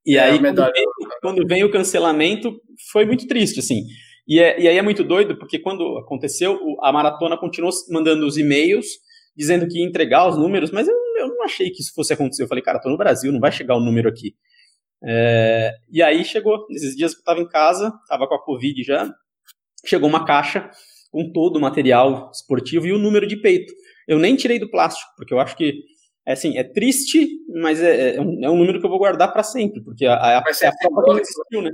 [0.06, 0.86] E é, aí, quando vem,
[1.21, 2.60] quando vem, o cancelamento,
[2.91, 3.84] foi muito triste, assim.
[4.28, 8.38] E, é, e aí é muito doido, porque quando aconteceu, a maratona continuou mandando os
[8.38, 8.86] e-mails
[9.36, 12.43] dizendo que ia entregar os números, mas eu, eu não achei que isso fosse acontecer.
[12.43, 14.36] Eu falei, cara, tô no Brasil, não vai chegar o número aqui.
[15.06, 18.84] É, e aí chegou, nesses dias que eu tava em casa, tava com a Covid
[18.84, 19.10] já,
[19.86, 20.69] chegou uma caixa
[21.13, 23.71] com todo o material esportivo e o número de peito.
[24.08, 25.84] Eu nem tirei do plástico, porque eu acho que
[26.26, 27.30] é assim, é triste,
[27.62, 30.15] mas é, é, um, é um número que eu vou guardar para sempre, porque a,
[30.15, 31.71] a, Vai ser é a prova que existiu, né?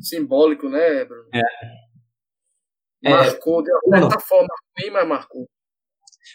[0.00, 1.28] Simbólico, né, Bruno?
[1.34, 1.42] É.
[3.04, 3.10] é.
[3.10, 4.48] Marcou, de alguma forma
[4.80, 5.46] ruim, mas marcou.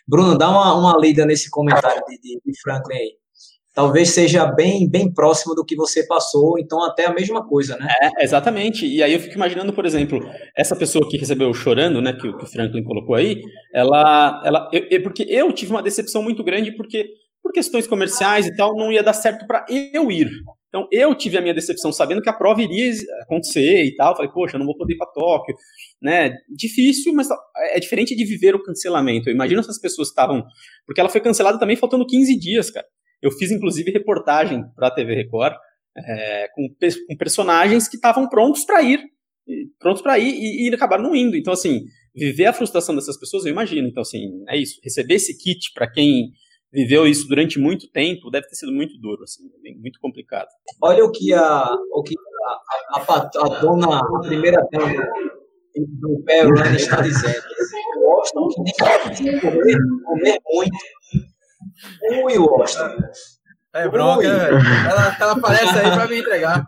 [0.07, 3.20] Bruno, dá uma, uma lida nesse comentário de, de, de Franklin aí
[3.73, 7.87] talvez seja bem, bem próximo do que você passou, então até a mesma coisa, né?
[8.01, 8.85] É, exatamente.
[8.85, 10.19] E aí eu fico imaginando, por exemplo,
[10.55, 13.41] essa pessoa que recebeu chorando, né, que, que o Franklin colocou aí,
[13.73, 17.07] ela, ela, eu, eu, porque eu tive uma decepção muito grande porque
[17.41, 20.29] por questões comerciais e tal não ia dar certo para eu ir.
[20.67, 24.15] Então eu tive a minha decepção sabendo que a prova iria acontecer e tal.
[24.15, 25.55] Falei, poxa, eu não vou poder ir para Tóquio,
[26.01, 26.33] né?
[26.49, 27.27] Difícil, mas
[27.73, 29.29] é diferente de viver o cancelamento.
[29.29, 30.43] Eu imagino essas pessoas que estavam,
[30.85, 32.85] porque ela foi cancelada também faltando 15 dias, cara.
[33.21, 35.55] Eu fiz, inclusive, reportagem para a TV Record
[35.97, 36.67] é, com,
[37.07, 39.01] com, personagens que estavam prontos para ir,
[39.79, 41.35] prontos para ir e, e acabaram não indo.
[41.35, 41.81] Então, assim,
[42.15, 43.87] viver a frustração dessas pessoas, eu imagino.
[43.87, 44.79] Então, assim, é isso.
[44.83, 46.31] Receber esse kit para quem
[46.71, 49.43] viveu isso durante muito tempo, deve ter sido muito duro, assim,
[49.79, 50.47] muito complicado.
[50.81, 52.15] Olha o que a, o que
[52.93, 55.05] a, a, a, dona, a primeira dama
[55.75, 57.43] do Perrone está dizendo.
[57.97, 58.47] Gostam
[59.21, 60.77] nem comer, comer muito.
[62.23, 62.97] Ui, Washington.
[63.73, 66.65] É bronca, ela, ela aparece aí para me entregar.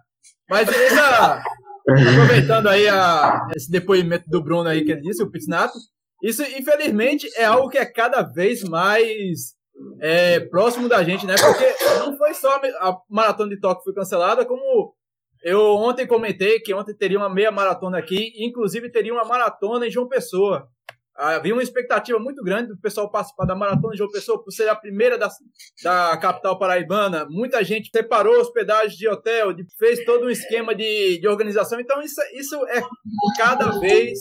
[0.50, 1.44] Mas essa,
[1.90, 5.78] aproveitando aí a, esse depoimento do Bruno aí que ele disse, o Pizznato,
[6.22, 9.54] isso infelizmente é algo que é cada vez mais
[10.00, 11.36] é, próximo da gente, né?
[11.36, 14.94] Porque não foi só a maratona de Tóquio que foi cancelada, como
[15.44, 19.92] eu ontem comentei que ontem teria uma meia maratona aqui, inclusive teria uma maratona em
[19.92, 20.70] João Pessoa.
[21.16, 24.68] Havia uma expectativa muito grande do pessoal participar da maratona de João Pessoa por ser
[24.68, 25.30] a primeira da,
[25.84, 27.28] da capital paraibana.
[27.30, 31.80] Muita gente separou hospedagem de hotel, de, fez todo um esquema de, de organização.
[31.80, 32.82] Então, isso, isso é
[33.38, 34.18] cada vez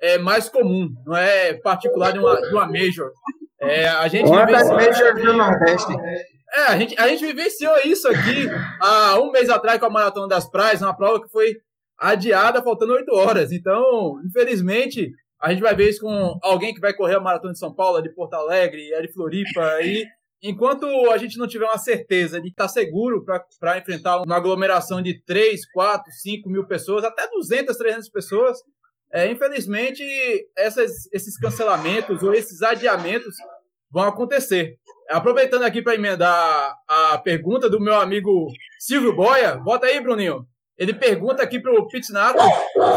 [0.00, 3.12] é, mais comum, não é particular de uma, de uma major.
[3.60, 5.92] É, a gente uma das majors do Nordeste.
[6.52, 8.48] É, a gente, a gente vivenciou isso aqui
[8.80, 11.56] há um mês atrás com a Maratona das Praias, uma prova que foi
[11.98, 13.52] adiada faltando oito horas.
[13.52, 15.10] Então, infelizmente,
[15.44, 18.00] a gente vai ver isso com alguém que vai correr a Maratona de São Paulo,
[18.00, 19.78] de Porto Alegre, de Floripa.
[19.82, 20.06] E
[20.42, 23.22] enquanto a gente não tiver uma certeza de estar seguro
[23.60, 28.58] para enfrentar uma aglomeração de 3, 4, 5 mil pessoas, até 200, 300 pessoas,
[29.12, 30.02] é, infelizmente,
[30.56, 33.36] essas, esses cancelamentos ou esses adiamentos
[33.90, 34.78] vão acontecer.
[35.10, 40.46] Aproveitando aqui para emendar a pergunta do meu amigo Silvio Boia, bota aí, Bruninho.
[40.78, 42.42] Ele pergunta aqui para o Pitnato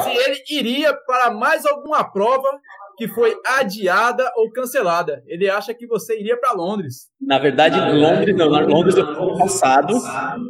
[0.04, 2.50] se ele iria para mais alguma prova
[2.98, 5.24] que foi adiada ou cancelada.
[5.28, 7.10] Ele acha que você iria para Londres.
[7.22, 8.48] Na verdade, Londres não.
[8.48, 9.94] Londres eu fui passado.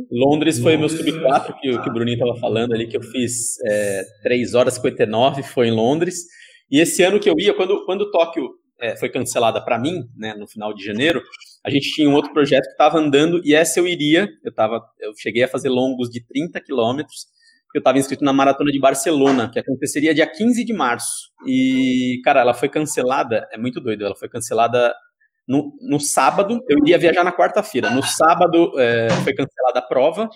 [0.09, 3.59] Londres foi meu sub 4 que, que o Bruninho estava falando ali, que eu fiz
[3.65, 6.23] é, 3 horas e 59, foi em Londres.
[6.71, 10.33] E esse ano que eu ia, quando, quando Tóquio é, foi cancelada para mim, né,
[10.33, 11.21] no final de janeiro,
[11.67, 14.81] a gente tinha um outro projeto que estava andando e essa eu iria, eu, tava,
[15.01, 17.27] eu cheguei a fazer longos de 30 quilômetros,
[17.75, 21.29] eu estava inscrito na Maratona de Barcelona, que aconteceria dia 15 de março.
[21.45, 24.95] E, cara, ela foi cancelada, é muito doido, ela foi cancelada
[25.45, 30.29] no, no sábado, eu iria viajar na quarta-feira, no sábado é, foi cancelada a prova,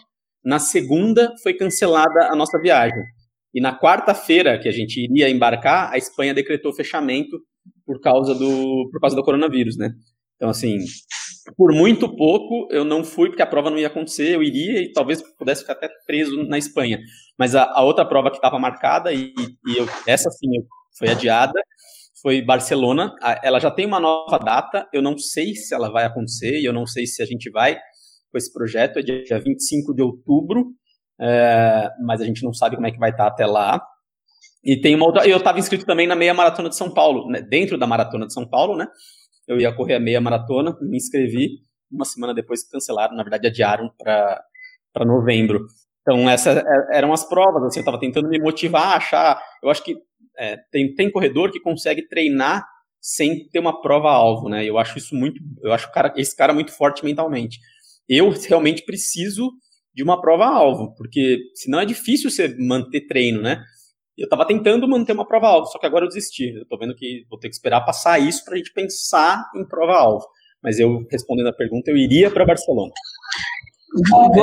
[0.43, 3.01] na segunda foi cancelada a nossa viagem.
[3.53, 7.39] E na quarta-feira, que a gente iria embarcar, a Espanha decretou fechamento
[7.85, 9.91] por causa do, por causa do coronavírus, né?
[10.41, 10.79] Então, assim,
[11.55, 14.91] por muito pouco eu não fui, porque a prova não ia acontecer, eu iria e
[14.91, 16.99] talvez pudesse ficar até preso na Espanha.
[17.37, 19.35] Mas a, a outra prova que estava marcada, e,
[19.67, 20.47] e eu, essa sim
[20.97, 21.61] foi adiada,
[22.23, 23.13] foi Barcelona.
[23.43, 26.73] Ela já tem uma nova data, eu não sei se ela vai acontecer, e eu
[26.73, 27.75] não sei se a gente vai
[28.31, 30.71] com esse projeto, é dia 25 de outubro,
[31.19, 33.79] é, mas a gente não sabe como é que vai estar até lá.
[34.63, 35.27] E tem uma outra.
[35.27, 38.33] Eu estava inscrito também na meia maratona de São Paulo, né, dentro da maratona de
[38.33, 38.87] São Paulo, né?
[39.51, 41.59] Eu ia correr a meia maratona, me inscrevi.
[41.91, 45.65] Uma semana depois cancelaram, na verdade adiaram para novembro.
[46.01, 47.63] Então, essas é, eram as provas.
[47.63, 49.41] Assim, eu estava tentando me motivar achar.
[49.61, 49.95] Eu acho que
[50.37, 52.65] é, tem, tem corredor que consegue treinar
[52.99, 54.63] sem ter uma prova-alvo, né?
[54.63, 55.41] Eu acho isso muito.
[55.61, 57.59] Eu acho cara, esse cara muito forte mentalmente.
[58.07, 59.51] Eu realmente preciso
[59.93, 63.63] de uma prova-alvo, porque senão é difícil você manter treino, né?
[64.21, 66.53] Eu estava tentando manter uma prova-alvo, só que agora eu desisti.
[66.55, 69.65] Eu estou vendo que vou ter que esperar passar isso para a gente pensar em
[69.65, 70.27] prova-alvo.
[70.63, 72.91] Mas eu, respondendo a pergunta, eu iria para Barcelona.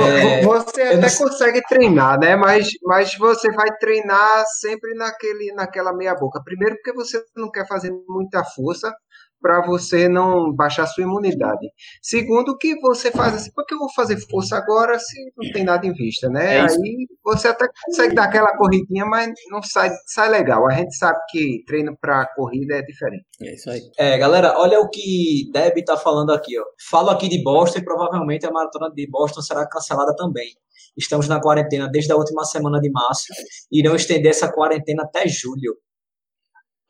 [0.03, 2.35] É, você até consegue treinar, né?
[2.35, 6.43] Mas, mas você vai treinar sempre naquele, naquela meia boca.
[6.43, 8.93] Primeiro, porque você não quer fazer muita força
[9.41, 11.67] para você não baixar sua imunidade.
[12.03, 15.87] Segundo, que você faz assim, porque eu vou fazer força agora se não tem nada
[15.87, 16.57] em vista, né?
[16.57, 20.67] É Aí você até consegue dar aquela corridinha, mas não sai, sai legal.
[20.67, 23.25] A gente sabe que treino para corrida é diferente.
[23.43, 23.81] É isso aí.
[23.99, 26.65] É, galera, olha o que Deb tá falando aqui, ó.
[26.91, 30.49] Falo aqui de Boston e provavelmente a maratona de Boston será cancelada também.
[30.97, 33.27] Estamos na quarentena desde a última semana de março.
[33.71, 35.77] Irão estender essa quarentena até julho.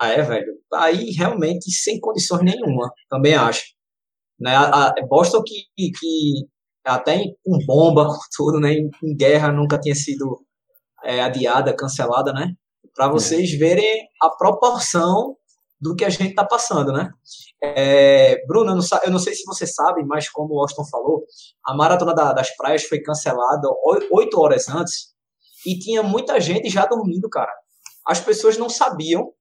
[0.00, 0.52] Ah, é, velho?
[0.74, 3.64] Aí realmente sem condições nenhuma, também acho.
[4.38, 4.54] Né?
[4.54, 6.46] A, a Boston que, que
[6.84, 8.72] até com bomba, com tudo, né?
[8.72, 10.40] Em, em, guerra nunca tinha sido
[11.04, 12.52] é, adiada, cancelada, né?
[12.94, 13.10] Para é.
[13.10, 15.36] vocês verem a proporção
[15.80, 17.10] do que a gente está passando, né?
[17.62, 21.24] É, Bruno, eu não, eu não, sei se você sabe, mas como o Austin falou,
[21.64, 23.68] a Maratona da, das Praias foi cancelada
[24.12, 25.12] oito horas antes
[25.66, 27.52] e tinha muita gente já dormindo, cara.
[28.06, 29.32] As pessoas não sabiam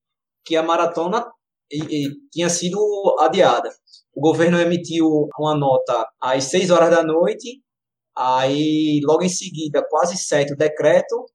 [0.47, 1.25] que a maratona
[1.69, 2.79] e, e, tinha sido
[3.19, 3.69] adiada.
[4.15, 7.61] O governo emitiu uma nota às 6 horas da noite,
[8.15, 11.25] aí logo em seguida, quase 7, o decreto,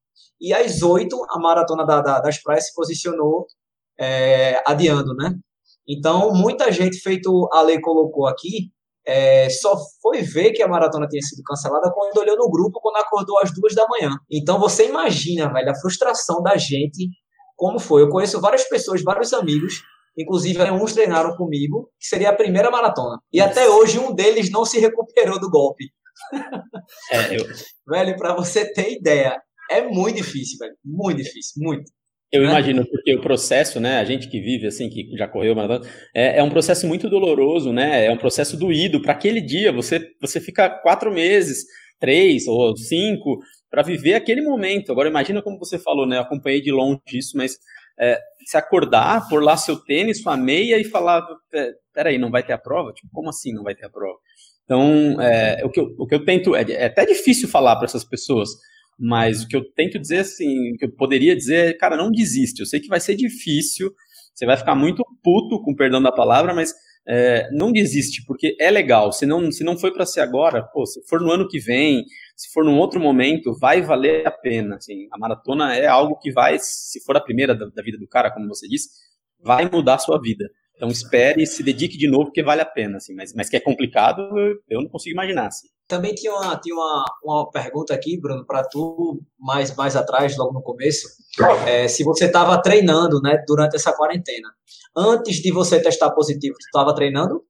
[0.40, 3.46] e às 8 a maratona da, da, das praias se posicionou
[4.01, 5.35] é, adiando, né?
[5.87, 8.72] Então, muita gente, feito a lei colocou aqui,
[9.07, 12.96] é, só foi ver que a maratona tinha sido cancelada quando olhou no grupo, quando
[12.96, 14.11] acordou às duas da manhã.
[14.31, 17.09] Então você imagina, velho, a frustração da gente,
[17.62, 18.03] como foi.
[18.03, 19.85] Eu conheço várias pessoas, vários amigos,
[20.18, 23.20] inclusive uns treinaram comigo, que seria a primeira maratona.
[23.33, 25.85] E até hoje um deles não se recuperou do golpe.
[27.12, 27.44] É, eu...
[27.87, 30.75] velho, para você ter ideia, é muito difícil, velho.
[30.85, 31.85] Muito difícil, muito.
[32.33, 32.48] Eu né?
[32.48, 36.38] imagino, porque o processo, né, a gente que vive assim, que já correu maratona, é,
[36.40, 38.07] é um processo muito doloroso, né?
[38.07, 39.01] É um processo doído.
[39.01, 41.64] Para aquele dia, você, você fica quatro meses,
[42.01, 43.38] três ou cinco,
[43.73, 44.93] para viver aquele momento.
[44.93, 46.19] Agora, imagina como você falou, né?
[46.19, 47.59] Eu acompanhei de longe isso, mas
[47.99, 51.27] é, se acordar, por lá seu tênis, sua meia e falar:
[51.95, 52.93] peraí, não vai ter a prova?
[52.93, 54.19] Tipo, como assim não vai ter a prova?
[54.65, 56.55] Então, é, o, que eu, o que eu tento.
[56.55, 58.51] É, é até difícil falar para essas pessoas
[58.99, 62.11] mas o que eu tento dizer, assim, o que eu poderia dizer é, cara, não
[62.11, 62.61] desiste.
[62.61, 63.91] Eu sei que vai ser difícil,
[64.33, 66.73] você vai ficar muito puto, com perdão da palavra, mas
[67.09, 69.13] é, não desiste, porque é legal.
[69.13, 72.05] Se não, se não foi para ser agora, pô, se for no ano que vem,
[72.37, 74.77] se for num outro momento, vai valer a pena.
[74.77, 78.09] Assim, a maratona é algo que vai, se for a primeira da, da vida do
[78.09, 78.88] cara, como você disse,
[79.40, 80.49] vai mudar a sua vida.
[80.75, 83.57] Então espere e se dedique de novo, porque vale a pena, assim, mas, mas que
[83.57, 84.21] é complicado,
[84.68, 85.47] eu não consigo imaginar.
[85.47, 85.68] Assim.
[85.87, 90.53] Também tinha uma, tinha uma, uma pergunta aqui, Bruno, para tu, mais, mais atrás, logo
[90.53, 91.07] no começo,
[91.66, 94.49] é, se você estava treinando né, durante essa quarentena.
[94.97, 97.45] Antes de você testar positivo, tu estava treinando?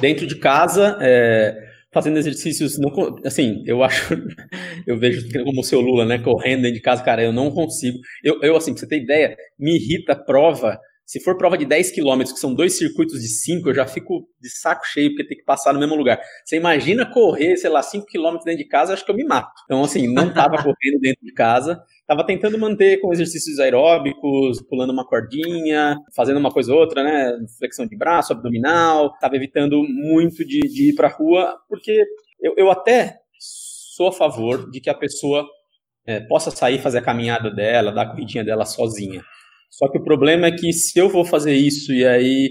[0.00, 1.54] Dentro de casa, é,
[1.96, 2.90] fazendo exercícios, não,
[3.24, 4.14] assim, eu acho,
[4.86, 7.96] eu vejo como o seu Lula, né, correndo dentro de casa, cara, eu não consigo.
[8.22, 11.64] Eu, eu assim, pra você ter ideia, me irrita a prova se for prova de
[11.64, 15.28] 10 km, que são dois circuitos de 5, eu já fico de saco cheio porque
[15.28, 16.20] tem que passar no mesmo lugar.
[16.44, 19.52] Você imagina correr, sei lá, 5 km dentro de casa, acho que eu me mato.
[19.66, 21.80] Então, assim, não estava correndo dentro de casa.
[22.08, 27.36] Estava tentando manter com exercícios aeróbicos, pulando uma cordinha, fazendo uma coisa ou outra, né?
[27.58, 29.12] Flexão de braço, abdominal.
[29.12, 32.04] Estava evitando muito de, de ir para a rua, porque
[32.40, 33.16] eu, eu até
[33.96, 35.44] sou a favor de que a pessoa
[36.06, 39.24] é, possa sair fazer a caminhada dela, dar a corridinha dela sozinha.
[39.68, 42.50] Só que o problema é que se eu vou fazer isso e aí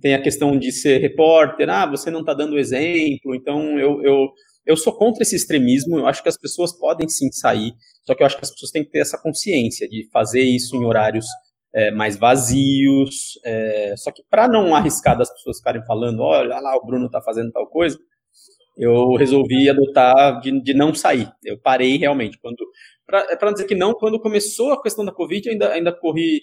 [0.00, 4.28] tem a questão de ser repórter, ah, você não está dando exemplo, então eu, eu,
[4.66, 7.72] eu sou contra esse extremismo, eu acho que as pessoas podem sim sair,
[8.04, 10.76] só que eu acho que as pessoas têm que ter essa consciência de fazer isso
[10.76, 11.26] em horários
[11.74, 16.76] é, mais vazios, é, só que para não arriscar das pessoas ficarem falando, olha lá,
[16.76, 17.98] o Bruno está fazendo tal coisa,
[18.76, 21.30] eu resolvi adotar de, de não sair.
[21.44, 22.38] Eu parei realmente.
[22.40, 22.56] Quando
[23.06, 26.40] Para dizer que não, quando começou a questão da Covid, ainda, ainda corri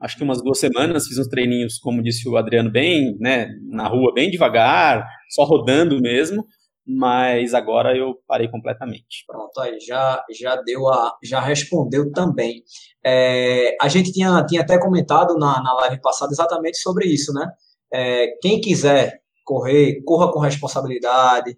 [0.00, 3.88] acho que umas duas semanas, fiz uns treininhos, como disse o Adriano, bem, né, na
[3.88, 6.44] rua, bem devagar, só rodando mesmo,
[6.86, 9.24] mas agora eu parei completamente.
[9.26, 12.62] Pronto, aí já, já deu a, já respondeu também.
[13.04, 17.50] É, a gente tinha, tinha até comentado na, na live passada exatamente sobre isso, né?
[17.92, 21.56] É, quem quiser correr, corra com responsabilidade,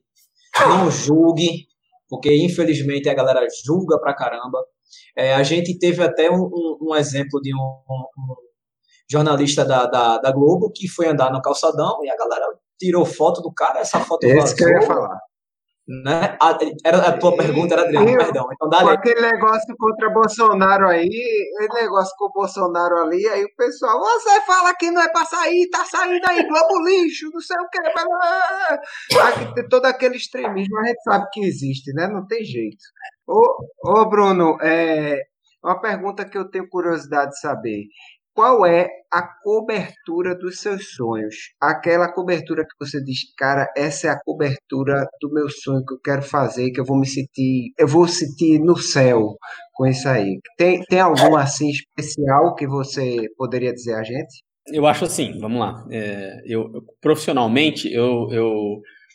[0.60, 1.66] não julgue,
[2.08, 4.64] porque infelizmente a galera julga pra caramba.
[5.16, 8.34] É, a gente teve até um, um, um exemplo de um, um
[9.10, 12.46] jornalista da, da, da, Globo que foi andar no calçadão e a galera
[12.78, 15.18] tirou foto do cara, essa foto Esse vazou, que eu ia falar.
[15.88, 16.36] Né?
[16.42, 18.48] A, era, a tua pergunta era, Adriano, eu, perdão.
[18.52, 21.08] Então, dá aquele negócio contra Bolsonaro aí,
[21.60, 25.24] aquele negócio com o Bolsonaro ali, aí o pessoal, você fala que não é pra
[25.24, 29.16] sair, tá saindo aí, Globo lixo, não sei o que.
[29.16, 32.08] Aqui todo aquele extremismo, a gente sabe que existe, né?
[32.08, 32.82] Não tem jeito.
[33.28, 35.20] Ô, ô Bruno, é,
[35.62, 37.84] uma pergunta que eu tenho curiosidade de saber
[38.36, 41.34] qual é a cobertura dos seus sonhos?
[41.58, 46.00] Aquela cobertura que você diz, cara, essa é a cobertura do meu sonho que eu
[46.04, 49.36] quero fazer, que eu vou me sentir, eu vou sentir no céu
[49.72, 50.38] com isso aí.
[50.58, 54.44] Tem, tem algum assim especial que você poderia dizer a gente?
[54.68, 55.82] Eu acho assim, vamos lá.
[55.90, 56.70] É, eu,
[57.00, 58.52] profissionalmente, eu, eu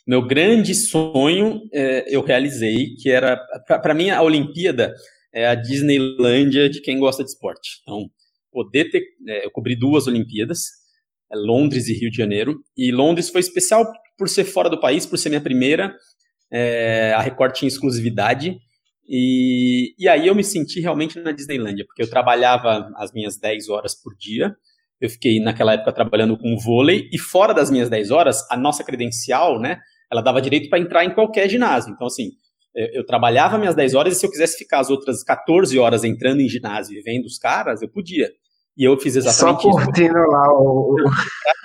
[0.07, 4.95] meu grande sonho é, eu realizei, que era para mim a Olimpíada
[5.31, 7.81] é a Disneylândia de quem gosta de esporte.
[7.83, 8.09] Então
[8.51, 9.01] poder ter.
[9.27, 10.65] É, eu cobri duas Olimpíadas,
[11.31, 12.59] é, Londres e Rio de Janeiro.
[12.77, 13.85] E Londres foi especial
[14.17, 15.95] por ser fora do país, por ser minha primeira.
[16.51, 18.57] É, a Record tinha exclusividade.
[19.07, 23.69] E, e aí eu me senti realmente na Disneylândia, porque eu trabalhava as minhas 10
[23.69, 24.55] horas por dia.
[25.01, 28.83] Eu fiquei naquela época trabalhando com vôlei e fora das minhas 10 horas, a nossa
[28.83, 29.79] credencial, né,
[30.11, 31.91] ela dava direito para entrar em qualquer ginásio.
[31.91, 32.29] Então assim,
[32.75, 36.03] eu, eu, trabalhava minhas 10 horas e se eu quisesse ficar as outras 14 horas
[36.03, 38.31] entrando em ginásio e vendo os caras, eu podia.
[38.77, 40.31] E eu fiz exatamente Só curtindo isso.
[40.31, 40.95] lá o.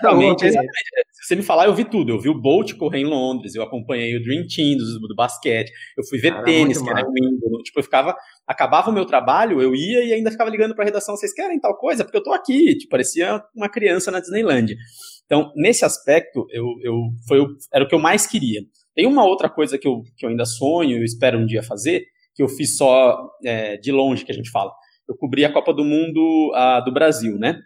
[0.01, 0.75] Exatamente, exatamente.
[1.13, 2.13] Se você me falar, eu vi tudo.
[2.13, 5.71] Eu vi o Bolt correr em Londres, eu acompanhei o Dream Team do, do basquete,
[5.97, 7.63] eu fui ver Cara, tênis, que era o Wimbledon.
[7.63, 8.17] Tipo, eu ficava.
[8.47, 11.61] Acabava o meu trabalho, eu ia e ainda ficava ligando para a redação: vocês querem
[11.61, 12.05] tal coisa?
[12.05, 12.77] Porque eu tô aqui.
[12.77, 14.77] Tipo, parecia uma criança na Disneyland.
[15.25, 16.95] Então, nesse aspecto, eu, eu,
[17.27, 18.61] foi, era o que eu mais queria.
[18.95, 22.05] Tem uma outra coisa que eu, que eu ainda sonho e espero um dia fazer,
[22.35, 24.73] que eu fiz só é, de longe, que a gente fala.
[25.09, 27.61] Eu cobri a Copa do Mundo a, do Brasil, né?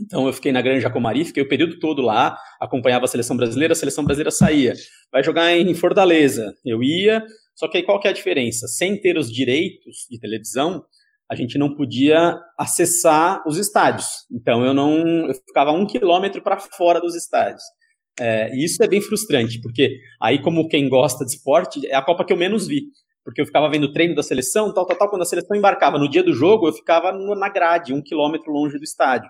[0.00, 3.72] Então eu fiquei na Granja Comari, fiquei o período todo lá, acompanhava a seleção brasileira,
[3.72, 4.74] a seleção brasileira saía.
[5.10, 6.54] Vai jogar em Fortaleza.
[6.64, 7.24] Eu ia,
[7.56, 8.68] só que aí qual que é a diferença?
[8.68, 10.84] Sem ter os direitos de televisão,
[11.30, 14.06] a gente não podia acessar os estádios.
[14.30, 17.62] Então eu não, eu ficava um quilômetro para fora dos estádios.
[18.20, 22.02] É, e isso é bem frustrante, porque aí como quem gosta de esporte, é a
[22.02, 22.84] Copa que eu menos vi.
[23.28, 25.10] Porque eu ficava vendo o treino da seleção, tal, tal, tal.
[25.10, 28.78] Quando a seleção embarcava no dia do jogo, eu ficava na grade, um quilômetro longe
[28.78, 29.28] do estádio.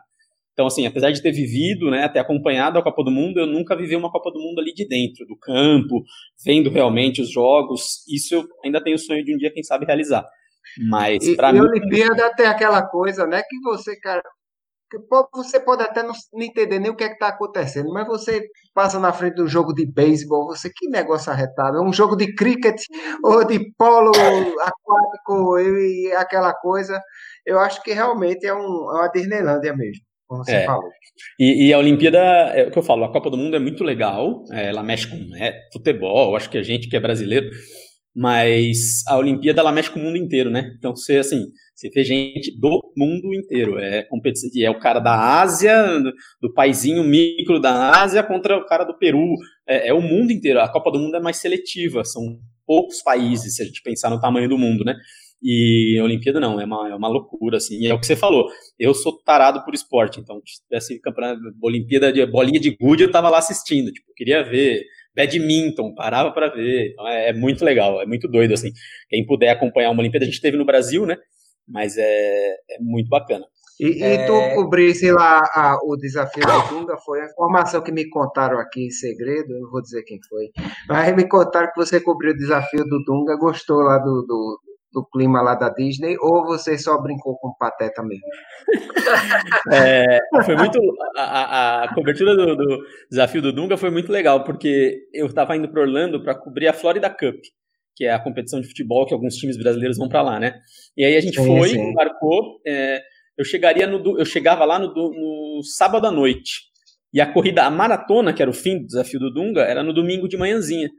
[0.52, 3.76] Então, assim, apesar de ter vivido, né, ter acompanhado a Copa do Mundo, eu nunca
[3.76, 6.04] vivi uma Copa do Mundo ali de dentro, do campo,
[6.44, 8.06] vendo realmente os jogos.
[8.08, 10.24] Isso eu ainda tenho o sonho de um dia, quem sabe, realizar.
[10.88, 11.58] Mas, para mim.
[11.58, 14.22] E Olimpíada tem aquela coisa, né, que você, cara.
[14.90, 14.98] Que
[15.32, 18.42] você pode até não, entender nem o que é está acontecendo, mas você
[18.74, 22.34] passa na frente do jogo de beisebol, você que negócio arretado, é um jogo de
[22.34, 22.80] cricket
[23.22, 27.00] ou de polo aquático e aquela coisa.
[27.44, 30.66] Eu acho que realmente é, um, é uma Disneylândia mesmo como você é.
[30.66, 30.90] falou.
[31.40, 33.82] E, e, a Olimpíada, é o que eu falo, a Copa do Mundo é muito
[33.82, 37.48] legal, é, ela mexe com é, futebol, acho que a gente que é brasileiro,
[38.20, 40.74] mas a Olimpíada ela mexe com o mundo inteiro, né?
[40.76, 45.40] Então você assim, você vê gente do mundo inteiro, é competição, é o cara da
[45.40, 46.12] Ásia, do,
[46.42, 49.36] do paizinho micro da Ásia contra o cara do Peru,
[49.68, 50.58] é, é o mundo inteiro.
[50.58, 54.20] A Copa do Mundo é mais seletiva, são poucos países se a gente pensar no
[54.20, 54.96] tamanho do mundo, né?
[55.40, 57.78] E a Olimpíada não, é uma, é uma loucura, assim.
[57.78, 58.48] E é o que você falou,
[58.80, 63.12] eu sou tarado por esporte, então se tivesse campeonato, Olimpíada de bolinha de gude, eu
[63.12, 64.82] tava lá assistindo, tipo, queria ver.
[65.18, 66.92] Badminton, parava para ver.
[66.92, 68.70] Então é, é, muito legal, é muito doido, assim.
[69.08, 71.16] Quem puder acompanhar uma Olimpíada, a gente teve no Brasil, né?
[71.66, 73.44] Mas é, é muito bacana.
[73.80, 74.14] E, é...
[74.14, 78.58] e tu cobrisse lá a, o desafio do Dunga, foi a informação que me contaram
[78.58, 80.46] aqui em segredo, eu não vou dizer quem foi,
[80.88, 84.60] mas me contaram que você cobriu o desafio do Dunga, gostou lá do, do,
[84.92, 88.24] do clima lá da Disney, ou você só brincou com o Pateta mesmo?
[89.72, 90.78] É, foi muito.
[91.16, 92.78] A, a, a cobertura do, do,
[93.10, 96.74] desafio do Dunga foi muito legal, porque eu estava indo para Orlando para cobrir a
[96.74, 97.36] Florida Cup,
[97.96, 100.54] que é a competição de futebol que alguns times brasileiros vão para lá, né?
[100.96, 101.80] E aí a gente sim, foi, sim.
[101.80, 102.60] embarcou.
[102.66, 103.00] É,
[103.38, 106.68] eu chegaria no, eu chegava lá no, no sábado à noite.
[107.12, 109.94] E a corrida, a maratona, que era o fim do desafio do Dunga, era no
[109.94, 110.90] domingo de manhãzinha.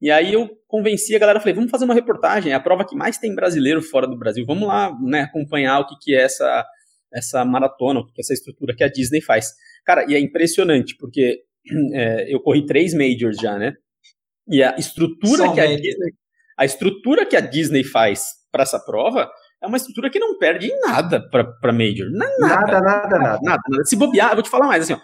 [0.00, 2.94] E aí eu convenci a galera, falei, vamos fazer uma reportagem, é a prova que
[2.94, 6.64] mais tem brasileiro fora do Brasil, vamos lá né, acompanhar o que, que é essa,
[7.12, 9.54] essa maratona, o que é essa estrutura que a Disney faz.
[9.84, 11.42] Cara, e é impressionante, porque
[11.94, 13.74] é, eu corri três majors já, né?
[14.48, 16.12] E a estrutura que a Disney,
[16.56, 19.30] a estrutura que a Disney faz para essa prova
[19.62, 22.08] é uma estrutura que não perde em nada para major.
[22.10, 23.84] Nada nada, nada, nada, nada.
[23.84, 24.98] Se bobear, eu vou te falar mais assim, ó,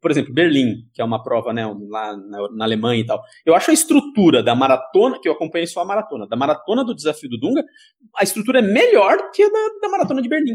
[0.00, 3.20] por exemplo, Berlim, que é uma prova né, lá na, na, Alemanha e tal.
[3.44, 6.94] Eu acho a estrutura da maratona, que eu acompanhei só a maratona, da maratona do
[6.94, 7.64] desafio do Dunga,
[8.16, 10.54] a estrutura é melhor que a da, da maratona de Berlim.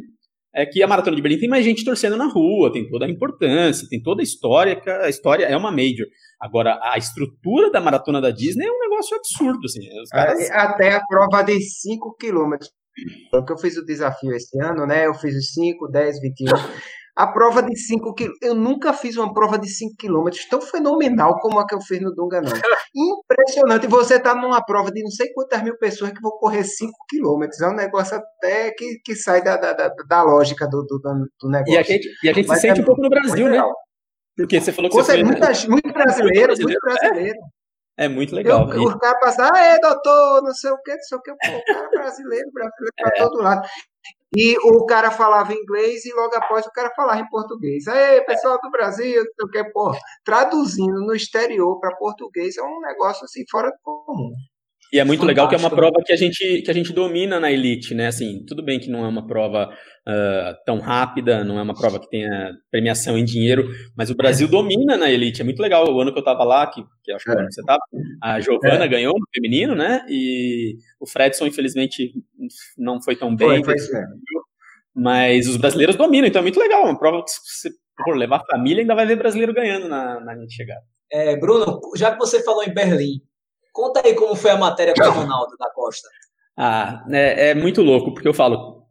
[0.56, 3.10] É que a maratona de Berlim tem mais gente torcendo na rua, tem toda a
[3.10, 6.08] importância, tem toda a história, a história é uma major.
[6.40, 9.82] Agora, a estrutura da maratona da Disney é um negócio absurdo, assim.
[10.10, 10.50] Caras...
[10.52, 12.72] Até a prova de 5 quilômetros.
[13.32, 15.06] Porque eu fiz o desafio esse ano, né?
[15.06, 16.54] Eu fiz os 5, 10, 21.
[17.16, 18.48] A prova de 5 quilômetros.
[18.48, 22.00] Eu nunca fiz uma prova de 5 quilômetros tão fenomenal como a que eu fiz
[22.00, 22.52] no Dunga, não.
[22.96, 23.88] Impressionante.
[23.88, 27.60] Você está numa prova de não sei quantas mil pessoas que vão correr 5 quilômetros.
[27.60, 31.74] É um negócio até que, que sai da, da, da, lógica do, do, do, negócio.
[31.74, 33.64] E a gente, e a gente se sente é um pouco no Brasil, né?
[34.38, 35.24] Porque você falou que você, foi...
[35.24, 37.40] Muita, muito brasileiro, muito brasileiro.
[37.40, 37.57] É.
[37.98, 38.72] é muito legal.
[38.72, 41.32] Eu, o cara passa, ah, é, doutor, não sei o que, não sei o que.
[41.32, 43.18] Pô, o cara é brasileiro, brasileiro para é.
[43.18, 43.68] todo lado.
[44.36, 47.88] E o cara falava inglês e logo após o cara falava em português.
[47.88, 53.26] Aí, pessoal do Brasil, o que, pô, traduzindo no exterior para português é um negócio
[53.26, 54.32] assim fora do comum.
[54.92, 55.28] E é muito Fantástico.
[55.28, 58.08] legal que é uma prova que a gente que a gente domina na elite, né?
[58.08, 62.00] Assim, tudo bem que não é uma prova uh, tão rápida, não é uma prova
[62.00, 63.68] que tenha premiação em dinheiro,
[63.98, 65.42] mas o Brasil domina na elite.
[65.42, 65.94] É muito legal.
[65.94, 67.44] O ano que eu estava lá, que, que acho que é.
[67.44, 67.80] você estava,
[68.24, 68.88] a Giovana é.
[68.88, 70.06] ganhou no feminino, né?
[70.10, 72.14] E o Fredson, infelizmente,
[72.78, 73.64] não foi tão bem.
[73.64, 74.02] Foi, foi
[74.96, 76.84] mas os brasileiros dominam, então é muito legal.
[76.84, 77.70] Uma prova que se
[78.04, 80.82] for levar a família, ainda vai ver brasileiro ganhando na, na chegada.
[81.12, 83.22] É, Bruno, já que você falou em Berlim,
[83.78, 86.10] Conta aí como foi a matéria com o Ronaldo da Costa.
[86.58, 88.82] Ah, é, é, muito louco, porque eu falo,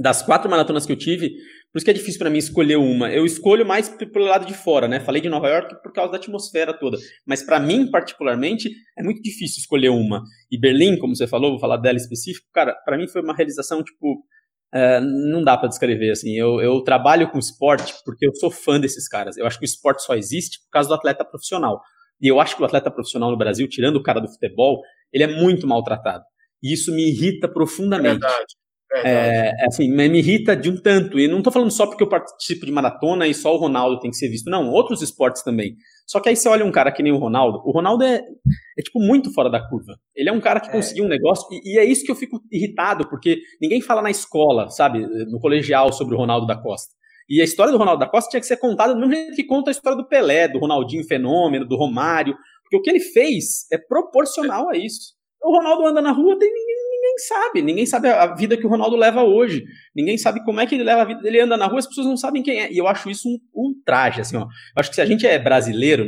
[0.00, 1.30] das quatro maratonas que eu tive,
[1.72, 3.10] por isso que é difícil para mim escolher uma.
[3.10, 5.00] Eu escolho mais pelo lado de fora, né?
[5.00, 6.96] Falei de Nova York por causa da atmosfera toda.
[7.26, 10.22] Mas para mim, particularmente, é muito difícil escolher uma.
[10.48, 13.82] E Berlim, como você falou, vou falar dela específico, cara, para mim foi uma realização,
[13.82, 14.24] tipo,
[14.72, 16.38] é, não dá para descrever assim.
[16.38, 19.36] Eu, eu trabalho com esporte porque eu sou fã desses caras.
[19.36, 21.80] Eu acho que o esporte só existe por causa do atleta profissional.
[22.20, 25.24] E eu acho que o atleta profissional no Brasil, tirando o cara do futebol, ele
[25.24, 26.24] é muito maltratado.
[26.62, 28.20] E isso me irrita profundamente.
[28.20, 28.60] Verdade.
[28.92, 31.18] É, assim, me irrita de um tanto.
[31.18, 34.10] E não estou falando só porque eu participo de maratona e só o Ronaldo tem
[34.10, 34.50] que ser visto.
[34.50, 35.76] Não, outros esportes também.
[36.06, 37.62] Só que aí você olha um cara que nem o Ronaldo.
[37.64, 39.94] O Ronaldo é, é tipo, muito fora da curva.
[40.14, 40.72] Ele é um cara que é.
[40.72, 41.46] conseguiu um negócio.
[41.52, 45.38] E, e, é isso que eu fico irritado, porque ninguém fala na escola, sabe, no
[45.38, 46.92] colegial sobre o Ronaldo da Costa.
[47.30, 49.44] E a história do Ronaldo da Costa tinha que ser contada do mesmo jeito que
[49.44, 52.36] conta a história do Pelé, do Ronaldinho Fenômeno, do Romário.
[52.64, 55.14] Porque o que ele fez é proporcional a isso.
[55.40, 57.62] O Ronaldo anda na rua, tem ninguém ninguém sabe.
[57.62, 59.64] Ninguém sabe a vida que o Ronaldo leva hoje.
[59.94, 61.20] Ninguém sabe como é que ele leva a vida.
[61.24, 62.72] Ele anda na rua, as pessoas não sabem quem é.
[62.72, 64.46] E eu acho isso um, um traje, assim, ó.
[64.76, 66.04] Acho que se a gente é brasileiro,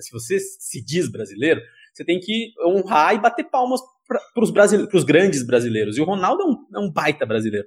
[0.00, 1.60] se você se diz brasileiro,
[1.92, 4.88] você tem que honrar e bater palmas para os brasile...
[5.06, 5.96] grandes brasileiros.
[5.96, 7.66] E o Ronaldo é um, é um, baita brasileiro.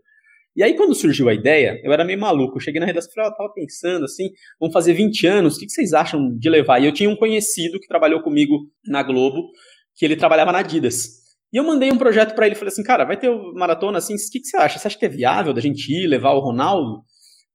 [0.56, 2.58] E aí, quando surgiu a ideia, eu era meio maluco.
[2.58, 4.30] Eu cheguei na redação e falei, eu tava pensando assim,
[4.60, 6.80] vamos fazer 20 anos, o que vocês acham de levar?
[6.80, 9.50] E eu tinha um conhecido que trabalhou comigo na Globo,
[9.96, 11.24] que ele trabalhava na Adidas.
[11.52, 14.18] E eu mandei um projeto para ele, falei assim, cara, vai ter maratona assim, o
[14.32, 14.80] que, que você acha?
[14.80, 17.02] Você acha que é viável da gente ir, levar o Ronaldo?
[17.02, 17.06] Pra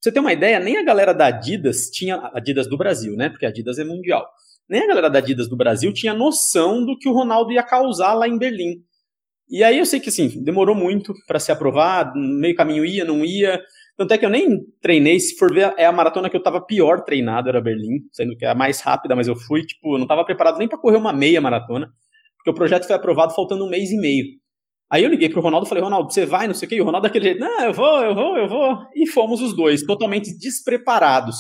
[0.01, 3.45] você ter uma ideia, nem a galera da Adidas tinha, Adidas do Brasil, né, porque
[3.45, 4.25] a Adidas é mundial,
[4.69, 8.15] nem a galera da Adidas do Brasil tinha noção do que o Ronaldo ia causar
[8.15, 8.77] lá em Berlim.
[9.51, 13.25] E aí eu sei que, assim, demorou muito para ser aprovado, meio caminho ia, não
[13.25, 13.61] ia,
[13.97, 16.61] tanto é que eu nem treinei, se for ver, é a maratona que eu tava
[16.61, 19.99] pior treinado, era Berlim, sendo que é a mais rápida, mas eu fui, tipo, eu
[19.99, 21.91] não tava preparado nem para correr uma meia maratona
[22.39, 24.25] porque o projeto foi aprovado faltando um mês e meio.
[24.91, 26.81] Aí eu liguei pro Ronaldo e falei, Ronaldo, você vai, não sei o quê, e
[26.81, 28.79] o Ronaldo daquele jeito, não, eu vou, eu vou, eu vou.
[28.95, 31.37] E fomos os dois, totalmente despreparados.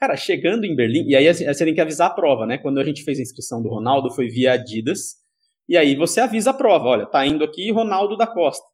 [0.00, 2.58] Cara, chegando em Berlim, e aí você tem que avisar a prova, né?
[2.58, 5.21] Quando a gente fez a inscrição do Ronaldo, foi via Adidas,
[5.68, 8.64] e aí você avisa a prova, olha, tá indo aqui Ronaldo da Costa.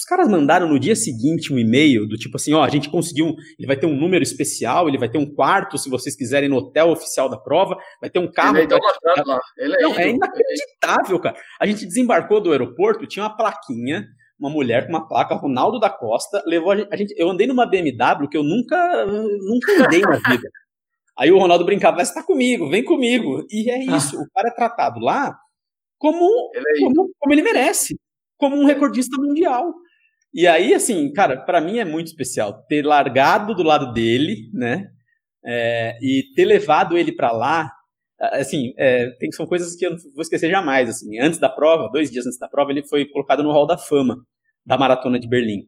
[0.00, 3.34] Os caras mandaram no dia seguinte um e-mail do tipo assim, ó, a gente conseguiu,
[3.58, 6.56] ele vai ter um número especial, ele vai ter um quarto, se vocês quiserem, no
[6.56, 8.56] hotel oficial da prova, vai ter um carro.
[8.56, 9.24] Ele é, vai...
[9.26, 9.40] lá.
[9.58, 11.36] Ele é, Não, é inacreditável, cara.
[11.60, 14.06] A gente desembarcou do aeroporto, tinha uma plaquinha,
[14.38, 17.46] uma mulher com uma placa, Ronaldo da Costa, levou a gente, a gente eu andei
[17.46, 20.48] numa BMW que eu nunca, nunca andei na vida.
[21.18, 23.44] Aí o Ronaldo brincava, vai estar comigo, vem comigo.
[23.50, 25.36] E é isso, o cara é tratado lá
[26.00, 27.94] como ele, é como, como ele merece,
[28.38, 29.70] como um recordista mundial.
[30.32, 34.88] E aí, assim, cara, para mim é muito especial ter largado do lado dele, né?
[35.44, 37.70] É, e ter levado ele para lá,
[38.18, 40.88] assim, é, tem, são coisas que eu não vou esquecer jamais.
[40.88, 43.76] Assim, antes da prova, dois dias antes da prova, ele foi colocado no Hall da
[43.76, 44.16] Fama
[44.64, 45.66] da Maratona de Berlim.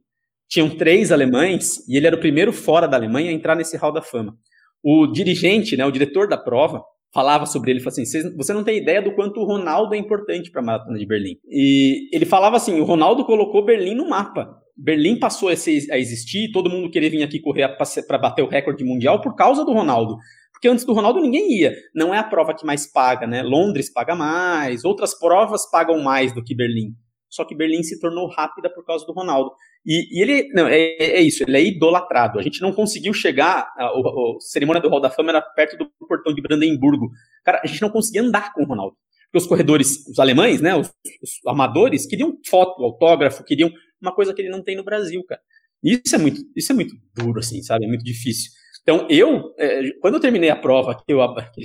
[0.49, 3.93] Tinham três alemães e ele era o primeiro fora da Alemanha a entrar nesse Hall
[3.93, 4.35] da Fama.
[4.83, 6.83] O dirigente, né, o diretor da prova,
[7.13, 10.51] falava sobre ele, falou assim, você não tem ideia do quanto o Ronaldo é importante
[10.51, 11.37] para a maratona de Berlim.
[11.47, 14.59] E ele falava assim, o Ronaldo colocou Berlim no mapa.
[14.77, 17.69] Berlim passou a, existir, todo mundo queria vir aqui correr
[18.07, 20.17] para bater o recorde mundial por causa do Ronaldo.
[20.53, 21.75] Porque antes do Ronaldo ninguém ia.
[21.95, 23.43] Não é a prova que mais paga, né?
[23.43, 26.95] Londres paga mais, outras provas pagam mais do que Berlim.
[27.29, 29.51] Só que Berlim se tornou rápida por causa do Ronaldo.
[29.85, 32.39] E, e ele, não, é, é, isso, ele é idolatrado.
[32.39, 35.77] A gente não conseguiu chegar, a, a, a cerimônia do Hall da Fama era perto
[35.77, 37.11] do portão de Brandemburgo.
[37.45, 38.97] Cara, a gente não conseguia andar com o Ronaldo.
[39.27, 40.89] Porque os corredores, os alemães, né, os,
[41.23, 45.41] os amadores, queriam foto, autógrafo, queriam uma coisa que ele não tem no Brasil, cara.
[45.83, 47.85] Isso é muito, isso é muito duro, assim, sabe?
[47.85, 48.53] É muito difícil.
[48.83, 51.21] Então, eu, é, quando eu terminei a prova, eu,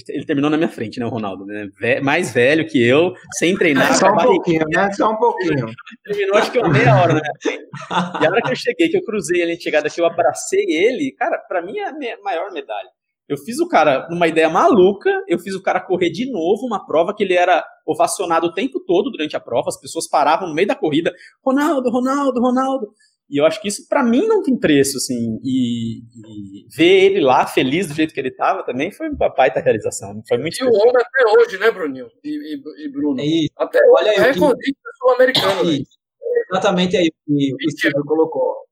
[0.09, 1.67] ele terminou na minha frente, né, o Ronaldo, né?
[1.99, 3.95] mais velho que eu, sem treinar.
[3.95, 4.91] Só um pouquinho, né?
[4.91, 5.65] Só um pouquinho.
[6.05, 7.63] Terminou acho que uma meia hora frente.
[8.21, 11.11] E a hora que eu cheguei, que eu cruzei ele, chegada que eu abracei ele,
[11.17, 12.89] cara, para mim é a maior medalha.
[13.27, 16.85] Eu fiz o cara, numa ideia maluca, eu fiz o cara correr de novo uma
[16.85, 20.53] prova que ele era ovacionado o tempo todo durante a prova, as pessoas paravam no
[20.53, 21.13] meio da corrida,
[21.43, 22.87] Ronaldo, Ronaldo, Ronaldo.
[23.29, 25.37] E eu acho que isso, para mim, não tem preço, assim.
[25.43, 29.59] E, e, ver ele lá, feliz do jeito que ele estava, também foi uma baita
[29.59, 30.21] realização.
[30.27, 32.07] Foi muito E o homem até hoje, né, Bruninho?
[32.23, 33.19] E, e, e Bruno?
[33.19, 35.63] É até Olha aí, recordista sul-americano.
[35.65, 35.79] Né?
[36.49, 38.67] Exatamente aí o que o Silvio colocou.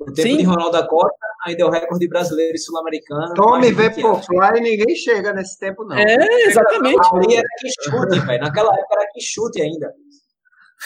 [0.00, 0.36] O tempo Sim.
[0.36, 3.34] de Ronaldo da Costa ainda é o recorde brasileiro e sul-americano.
[3.34, 5.96] Tome vê por fly, ninguém chega nesse tempo, não.
[5.96, 6.14] É,
[6.44, 7.00] exatamente.
[7.14, 8.40] Ali era que chute, velho.
[8.40, 9.92] Naquela época era que chute ainda.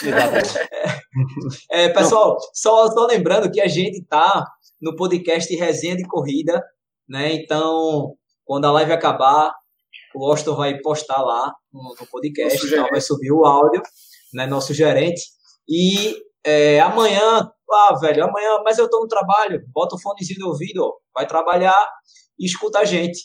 [1.71, 4.47] É, pessoal, só, só lembrando que a gente está
[4.81, 6.63] no podcast Resenha de Corrida,
[7.09, 7.35] né?
[7.35, 8.15] Então,
[8.45, 9.53] quando a live acabar,
[10.15, 13.83] o Austin vai postar lá no, no podcast, então vai subir o áudio,
[14.33, 14.47] né?
[14.47, 15.23] Nosso gerente.
[15.69, 20.49] E é, amanhã, ah, velho, amanhã, mas eu estou no trabalho, bota o fonezinho no
[20.49, 21.89] ouvido, ó, vai trabalhar
[22.39, 23.21] e escuta a gente.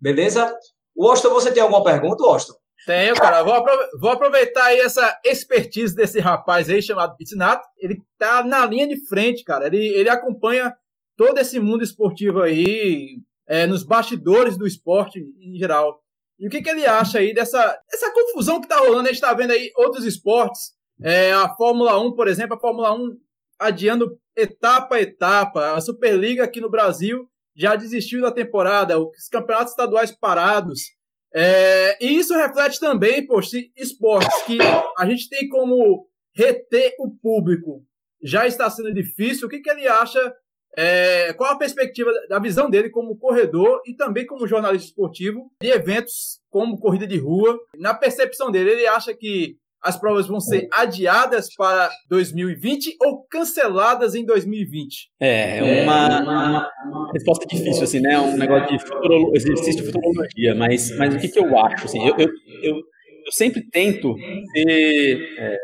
[0.00, 0.54] Beleza?
[0.94, 2.52] O Austin, você tem alguma pergunta, Austin?
[2.88, 3.42] Tenho, cara.
[3.42, 3.62] Vou,
[4.00, 7.68] vou, aproveitar aí essa expertise desse rapaz aí chamado Pitinato.
[7.76, 9.66] Ele tá na linha de frente, cara.
[9.66, 10.74] Ele, ele acompanha
[11.14, 16.00] todo esse mundo esportivo aí, é, nos bastidores do esporte em geral.
[16.38, 19.06] E o que, que ele acha aí dessa, dessa confusão que tá rolando?
[19.06, 20.72] A gente tá vendo aí outros esportes,
[21.02, 23.18] é, a Fórmula 1, por exemplo, a Fórmula 1
[23.58, 25.74] adiando etapa a etapa.
[25.74, 30.96] A Superliga aqui no Brasil já desistiu da temporada, os campeonatos estaduais parados.
[31.34, 33.42] É, e isso reflete também, por
[33.76, 34.58] esportes que
[34.96, 37.82] a gente tem como reter o público
[38.22, 39.46] já está sendo difícil.
[39.46, 40.34] O que, que ele acha?
[40.76, 45.68] É, qual a perspectiva da visão dele como corredor e também como jornalista esportivo de
[45.68, 47.58] eventos como corrida de rua?
[47.76, 54.14] Na percepção dele, ele acha que as provas vão ser adiadas para 2020 ou canceladas
[54.14, 55.10] em 2020?
[55.20, 58.18] É, é uma, uma, uma resposta difícil, assim, né?
[58.18, 61.84] Um negócio de futuro, exercício de futurologia, mas, mas o que, que eu acho?
[61.84, 62.28] Assim, eu, eu,
[62.62, 64.16] eu, eu sempre tento
[64.52, 65.56] ser é,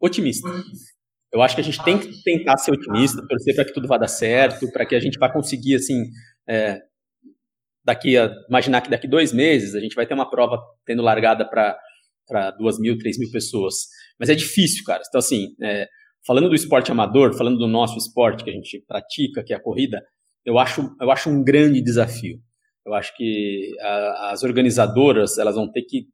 [0.00, 0.48] otimista.
[1.32, 3.98] Eu acho que a gente tem que tentar ser otimista, torcer para que tudo vá
[3.98, 6.04] dar certo, para que a gente vá conseguir, assim,
[6.48, 6.80] é,
[7.84, 11.48] daqui a, imaginar que daqui dois meses a gente vai ter uma prova tendo largada
[11.48, 11.78] para
[12.26, 13.74] para duas mil, três mil pessoas.
[14.18, 15.02] Mas é difícil, cara.
[15.06, 15.86] Então, assim, é,
[16.26, 19.62] falando do esporte amador, falando do nosso esporte que a gente pratica, que é a
[19.62, 20.02] corrida,
[20.44, 22.38] eu acho, eu acho um grande desafio.
[22.84, 26.06] Eu acho que a, as organizadoras elas vão ter que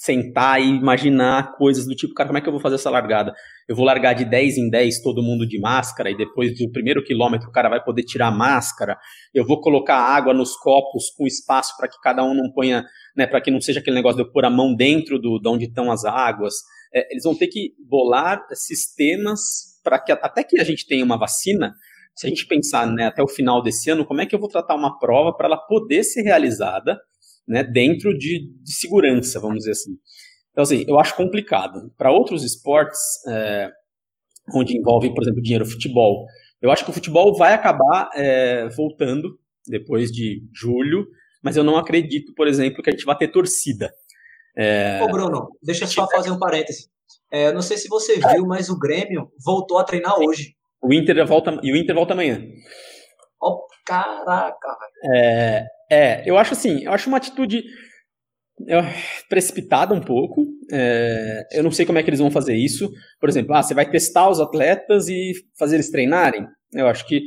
[0.00, 3.34] sentar e imaginar coisas do tipo, cara, como é que eu vou fazer essa largada?
[3.68, 7.04] Eu vou largar de 10 em 10 todo mundo de máscara e depois do primeiro
[7.04, 8.96] quilômetro o cara vai poder tirar a máscara.
[9.34, 12.82] Eu vou colocar água nos copos com espaço para que cada um não ponha,
[13.14, 15.48] né, para que não seja aquele negócio de eu pôr a mão dentro do, de
[15.50, 16.54] onde estão as águas.
[16.94, 21.18] É, eles vão ter que bolar sistemas para que até que a gente tenha uma
[21.18, 21.74] vacina,
[22.16, 24.48] se a gente pensar né, até o final desse ano, como é que eu vou
[24.48, 26.98] tratar uma prova para ela poder ser realizada
[27.46, 29.92] né, dentro de, de, segurança, vamos dizer assim.
[30.50, 31.92] Então, assim, eu acho complicado.
[31.96, 33.70] Para outros esportes, é,
[34.54, 36.26] onde envolve, por exemplo, dinheiro, futebol,
[36.60, 41.06] eu acho que o futebol vai acabar é, voltando depois de julho,
[41.42, 43.90] mas eu não acredito, por exemplo, que a gente vai ter torcida.
[44.56, 45.00] É...
[45.02, 46.88] Ô, Bruno, deixa eu só fazer um parêntese.
[47.30, 50.54] É, não sei se você viu, mas o Grêmio voltou a treinar hoje.
[50.82, 52.42] O Inter volta, e o Inter volta amanhã.
[53.40, 54.76] Oh, caraca,
[55.14, 57.64] é, é, eu acho assim, eu acho uma atitude
[59.28, 60.46] precipitada um pouco.
[60.70, 62.90] É, eu não sei como é que eles vão fazer isso.
[63.18, 66.46] Por exemplo, ah, você vai testar os atletas e fazer eles treinarem.
[66.72, 67.22] Eu acho que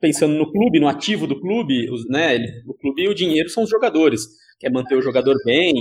[0.00, 2.36] pensando no clube, no ativo do clube, os, né,
[2.66, 4.22] o clube e o dinheiro são os jogadores.
[4.58, 5.74] Quer manter o jogador bem.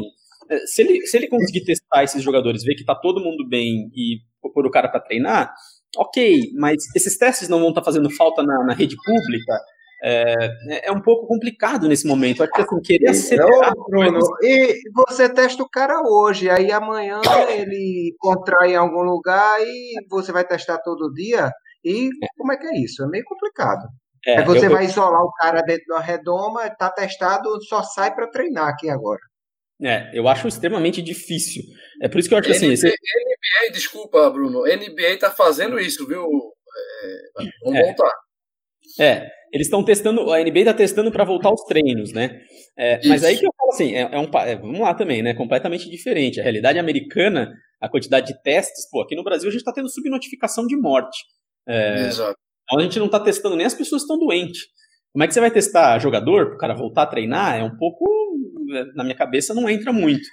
[0.50, 3.90] É, se ele, se ele conseguir testar esses jogadores, ver que está todo mundo bem
[3.94, 4.20] e
[4.54, 5.54] pôr o cara para treinar,
[5.98, 9.60] ok, mas esses testes não vão estar tá fazendo falta na, na rede pública,
[10.04, 12.44] é, é um pouco complicado nesse momento.
[12.44, 13.74] Acho que assim, querer acelerar.
[13.90, 19.94] Bruno, e você testa o cara hoje, aí amanhã ele contrai em algum lugar e
[20.10, 21.52] você vai testar todo dia.
[21.84, 23.04] E como é que é isso?
[23.04, 23.88] É meio complicado.
[24.26, 28.14] É, aí você eu, vai isolar o cara dentro da redoma, tá testado, só sai
[28.14, 29.22] para treinar aqui agora.
[29.82, 31.62] É, eu acho extremamente difícil.
[32.02, 32.68] É por isso que eu acho que assim.
[32.68, 32.88] NBA, esse...
[32.88, 36.24] NBA, desculpa, Bruno, NBA tá fazendo isso, viu?
[36.24, 37.84] É, vamos é.
[37.84, 38.25] voltar.
[39.00, 42.42] É, eles estão testando, a NBA está testando para voltar aos treinos, né?
[42.78, 45.34] É, mas aí que eu falo assim, é, é um, é, vamos lá também, né?
[45.34, 46.40] Completamente diferente.
[46.40, 49.90] A realidade americana, a quantidade de testes, pô, aqui no Brasil a gente está tendo
[49.90, 51.24] subnotificação de morte.
[51.68, 52.38] É, Exato.
[52.64, 54.62] Então a gente não está testando nem as pessoas estão doentes.
[55.14, 57.58] Como é que você vai testar jogador para o cara voltar a treinar?
[57.58, 58.06] É um pouco,
[58.96, 60.28] na minha cabeça, não entra muito.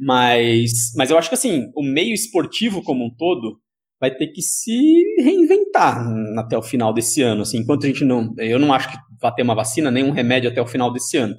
[0.00, 3.58] Mas, mas eu acho que assim, o meio esportivo como um todo
[4.00, 6.06] vai ter que se reinventar
[6.38, 7.42] até o final desse ano.
[7.42, 8.34] Assim, enquanto a gente não.
[8.38, 11.16] Eu não acho que vai ter uma vacina, nem um remédio até o final desse
[11.16, 11.34] ano.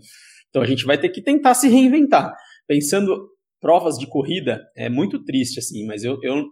[0.49, 2.34] Então a gente vai ter que tentar se reinventar.
[2.68, 3.30] Pensando
[3.60, 6.45] provas de corrida, é muito triste, assim, mas eu, eu,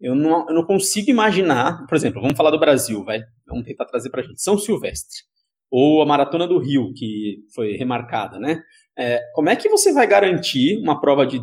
[0.00, 1.86] eu, não, eu não consigo imaginar.
[1.86, 4.42] Por exemplo, vamos falar do Brasil, vai, vamos tentar trazer para a gente.
[4.42, 5.20] São Silvestre.
[5.70, 8.60] Ou a Maratona do Rio, que foi remarcada, né?
[8.98, 11.40] É, como é que você vai garantir uma prova de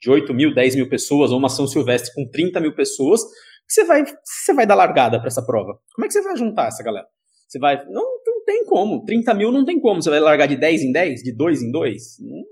[0.00, 3.20] de 8 mil, 10 mil pessoas, ou uma São Silvestre com 30 mil pessoas,
[3.66, 5.78] você vai, você vai dar largada para essa prova?
[5.94, 7.06] Como é que você vai juntar essa galera?
[7.46, 7.84] Você vai.
[7.86, 9.04] Não, não tem como.
[9.04, 10.02] 30 mil não tem como.
[10.02, 12.02] Você vai largar de 10 em 10, de 2 em 2?
[12.20, 12.44] Não,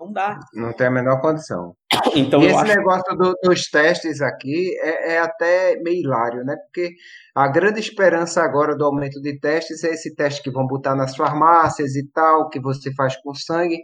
[0.00, 0.40] não dá.
[0.54, 1.74] Não tem a menor condição.
[2.16, 2.76] Então, e esse acho...
[2.76, 6.56] negócio do, dos testes aqui é, é, até meio hilário, né?
[6.56, 6.94] Porque
[7.34, 11.14] a grande esperança agora do aumento de testes é esse teste que vão botar nas
[11.16, 13.78] farmácias e tal, que você faz com sangue.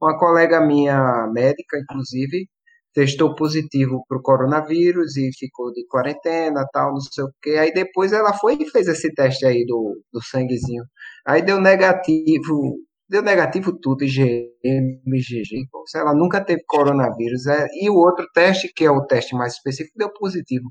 [0.00, 2.46] Uma colega minha, médica, inclusive,
[2.94, 7.50] testou positivo para o coronavírus e ficou de quarentena, tal, não sei o quê.
[7.52, 10.84] Aí depois ela foi e fez esse teste aí do, do sanguezinho.
[11.26, 12.78] Aí deu negativo
[13.08, 17.46] deu negativo tudo, IgM, IgG, como se ela nunca teve coronavírus.
[17.46, 20.70] É, e o outro teste, que é o teste mais específico, deu positivo.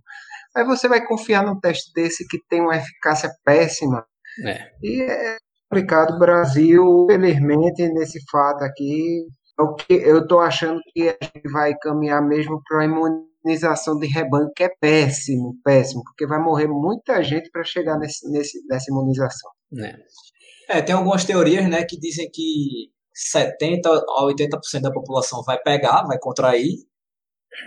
[0.55, 4.05] Aí você vai confiar num teste desse que tem uma eficácia péssima.
[4.45, 4.69] É.
[4.83, 5.37] E é
[5.69, 6.15] complicado.
[6.15, 9.25] O Brasil, felizmente, nesse fato aqui,
[9.59, 13.97] é o que eu estou achando que a gente vai caminhar mesmo para a imunização
[13.99, 18.65] de rebanho, que é péssimo, péssimo, porque vai morrer muita gente para chegar nesse, nesse,
[18.67, 19.51] nessa imunização.
[19.79, 20.77] É.
[20.77, 26.03] É, tem algumas teorias, né, que dizem que 70 a 80% da população vai pegar,
[26.03, 26.75] vai contrair,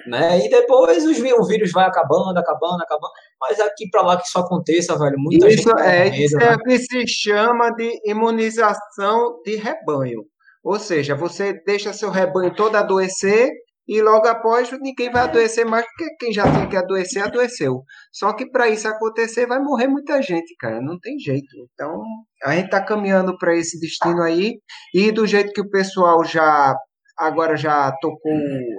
[0.06, 4.26] né, e depois os, o vírus vai acabando, acabando, acabando, mas aqui pra lá que
[4.26, 6.44] isso aconteça, velho, muita Isso gente é, morrer, isso né?
[6.44, 10.24] é o que se chama de imunização de rebanho.
[10.62, 13.50] Ou seja, você deixa seu rebanho todo adoecer
[13.90, 17.82] e logo após ninguém vai adoecer mais, porque quem já tem que adoecer, adoeceu.
[18.12, 20.80] Só que para isso acontecer, vai morrer muita gente, cara.
[20.80, 21.48] Não tem jeito.
[21.74, 22.00] Então,
[22.44, 24.60] a gente está caminhando para esse destino aí.
[24.94, 26.72] E do jeito que o pessoal já
[27.20, 28.32] agora já tocou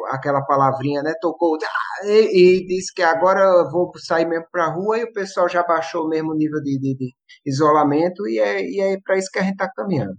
[0.09, 1.13] aquela palavrinha, né?
[1.21, 5.03] Tocou ah, e, e disse que agora eu vou sair mesmo para a rua e
[5.03, 7.13] o pessoal já baixou o mesmo nível de, de, de
[7.45, 10.13] isolamento e é, e é para isso que a gente está caminhando.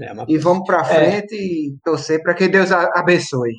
[0.00, 3.52] É uma- E vamos para frente e torcer para que Deus abençoe.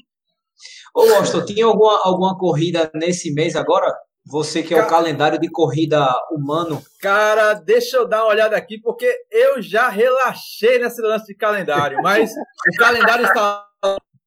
[0.96, 3.94] Ô, Austin, tinha alguma, alguma corrida nesse mês agora?
[4.26, 6.82] Você que é o Ca- calendário de corrida humano.
[7.02, 12.02] Cara, deixa eu dar uma olhada aqui, porque eu já relaxei nesse lance de calendário,
[12.02, 13.66] mas o calendário está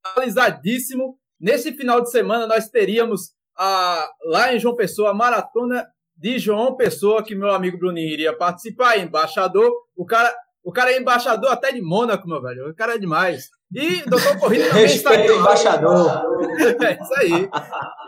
[0.04, 1.16] atualizadíssimo.
[1.40, 5.86] Nesse final de semana, nós teríamos a, lá em João Pessoa a maratona
[6.16, 9.70] de João Pessoa, que meu amigo Bruninho iria participar, embaixador.
[9.96, 12.70] O cara, o cara é embaixador até de Mônaco, meu velho.
[12.70, 13.48] O cara é demais.
[13.74, 16.10] E Doutor Corrida também está ao embaixador.
[16.84, 17.50] é isso aí.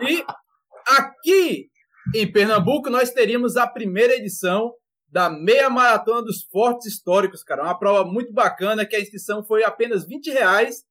[0.09, 0.25] E
[0.87, 1.67] aqui
[2.15, 4.73] em Pernambuco nós teríamos a primeira edição
[5.11, 7.63] da meia maratona dos fortes históricos, cara.
[7.63, 10.85] Uma prova muito bacana que a inscrição foi apenas 20 reais,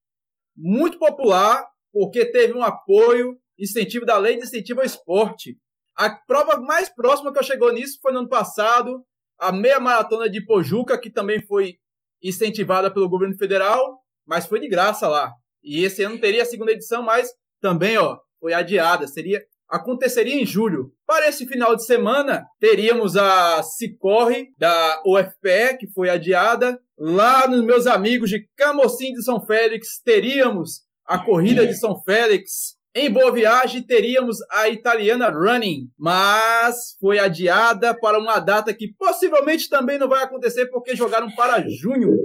[0.56, 5.56] muito popular, porque teve um apoio, incentivo da lei de incentivo ao esporte.
[5.96, 9.04] A prova mais próxima que eu chegou nisso foi no ano passado,
[9.38, 11.76] a meia maratona de Pojuca, que também foi
[12.22, 15.32] incentivada pelo governo federal, mas foi de graça lá.
[15.62, 17.28] E esse ano teria a segunda edição, mas
[17.60, 19.06] também, ó, foi adiada.
[19.06, 20.92] Seria aconteceria em julho.
[21.06, 26.78] Para esse final de semana, teríamos a Cicorre da UFPE, que foi adiada.
[26.98, 32.76] Lá nos meus amigos de Camocim de São Félix, teríamos a corrida de São Félix.
[32.94, 39.68] Em Boa Viagem, teríamos a italiana Running, mas foi adiada para uma data que possivelmente
[39.68, 42.16] também não vai acontecer, porque jogaram para junho,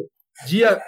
[0.48, 0.82] dia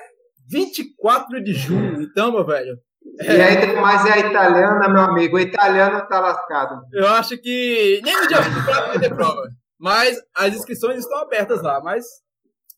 [0.50, 2.02] 24 de junho.
[2.02, 2.78] Então, meu velho,
[3.22, 5.38] E aí tem mais é a italiana, meu amigo.
[5.38, 6.82] O italiano tá lascado.
[6.92, 9.44] Eu acho que nem no dia 24 vai ter prova.
[9.80, 12.06] Mas as inscrições estão abertas lá, mas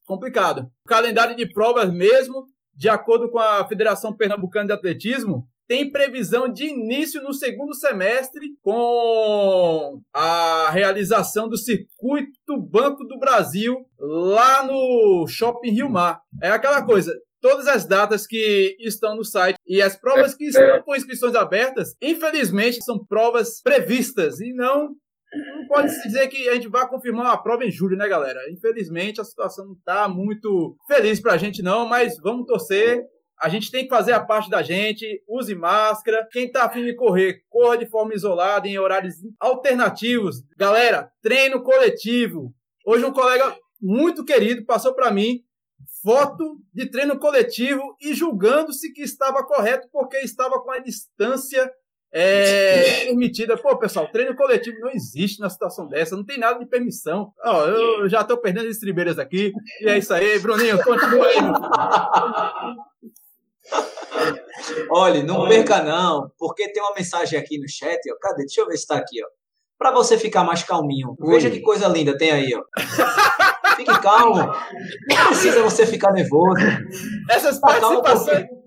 [0.06, 0.70] complicado.
[0.86, 6.48] O calendário de provas mesmo, de acordo com a Federação Pernambucana de Atletismo, tem previsão
[6.48, 15.28] de início no segundo semestre com a realização do circuito Banco do Brasil lá no
[15.28, 16.22] Shopping Rio Mar.
[16.42, 20.82] É aquela coisa, todas as datas que estão no site e as provas que estão
[20.82, 24.96] com inscrições abertas, infelizmente, são provas previstas e não.
[25.34, 28.40] Não pode se dizer que a gente vai confirmar uma prova em julho, né, galera?
[28.50, 33.04] Infelizmente, a situação não está muito feliz pra gente, não, mas vamos torcer.
[33.40, 36.28] A gente tem que fazer a parte da gente, use máscara.
[36.32, 40.38] Quem tá afim de correr, corra de forma isolada, em horários alternativos.
[40.58, 42.52] Galera, treino coletivo.
[42.86, 45.42] Hoje um colega muito querido passou para mim
[46.08, 51.70] foto de treino coletivo e julgando-se que estava correto porque estava com a distância
[52.14, 53.58] é, permitida.
[53.58, 57.34] Pô, pessoal, treino coletivo não existe na situação dessa, não tem nada de permissão.
[57.44, 59.52] Ó, eu já tô perdendo as estribeiras aqui.
[59.82, 61.36] E é isso aí, Bruninho, continua aí.
[64.90, 68.16] Olha, não perca não, porque tem uma mensagem aqui no chat, ó.
[68.22, 68.46] Cadê?
[68.46, 69.28] Deixa eu ver se tá aqui, ó.
[69.78, 71.18] Pra você ficar mais calminho.
[71.20, 72.64] Veja que coisa linda tem aí, ó.
[73.78, 74.36] Fique calmo.
[75.08, 76.62] Não precisa você ficar nervoso.
[77.30, 77.72] Essas Tá um
[78.02, 78.62] participações, pouquinho.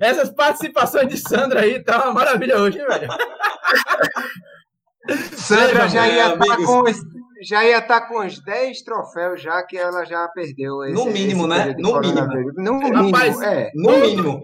[0.00, 3.08] essas participações de Sandra aí tá uma maravilha hoje, hein, velho?
[5.36, 6.66] Sandra já meu ia estar amigo.
[6.66, 6.96] com os,
[7.42, 10.82] já ia estar com uns 10 troféus já que ela já perdeu.
[10.84, 11.74] esse- No mínimo, esse né?
[11.78, 12.52] No mínimo.
[12.56, 13.70] No mínimo, Rapaz, é.
[13.74, 14.42] No mínimo.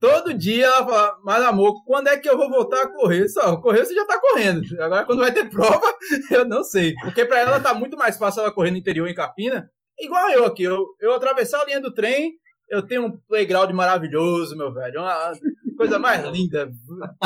[0.00, 3.28] Todo dia ela fala, mas amor, quando é que eu vou voltar a correr?
[3.28, 4.62] Só, correr você já tá correndo.
[4.80, 5.94] Agora quando vai ter prova,
[6.30, 6.94] eu não sei.
[7.02, 9.70] Porque pra ela tá muito mais fácil ela correr no interior em Campina.
[9.98, 12.32] Igual eu aqui, eu, eu atravessar a linha do trem,
[12.68, 15.00] eu tenho um playground maravilhoso, meu velho.
[15.00, 15.32] Uma
[15.76, 16.70] coisa mais linda.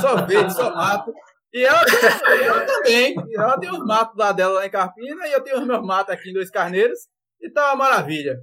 [0.01, 1.13] Só verde, só mato.
[1.53, 1.81] E ela,
[2.45, 3.15] ela também.
[3.35, 6.15] Ela tem os matos lá dela lá em Carpina e eu tenho os meus matos
[6.15, 6.99] aqui em Dois Carneiros.
[7.41, 8.39] E tá uma maravilha.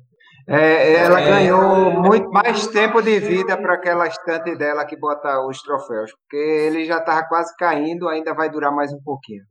[0.52, 1.26] É, ela é...
[1.30, 6.38] ganhou muito mais tempo de vida para aquela estante dela que bota os troféus, porque
[6.38, 9.44] ele já estava quase caindo, ainda vai durar mais um pouquinho.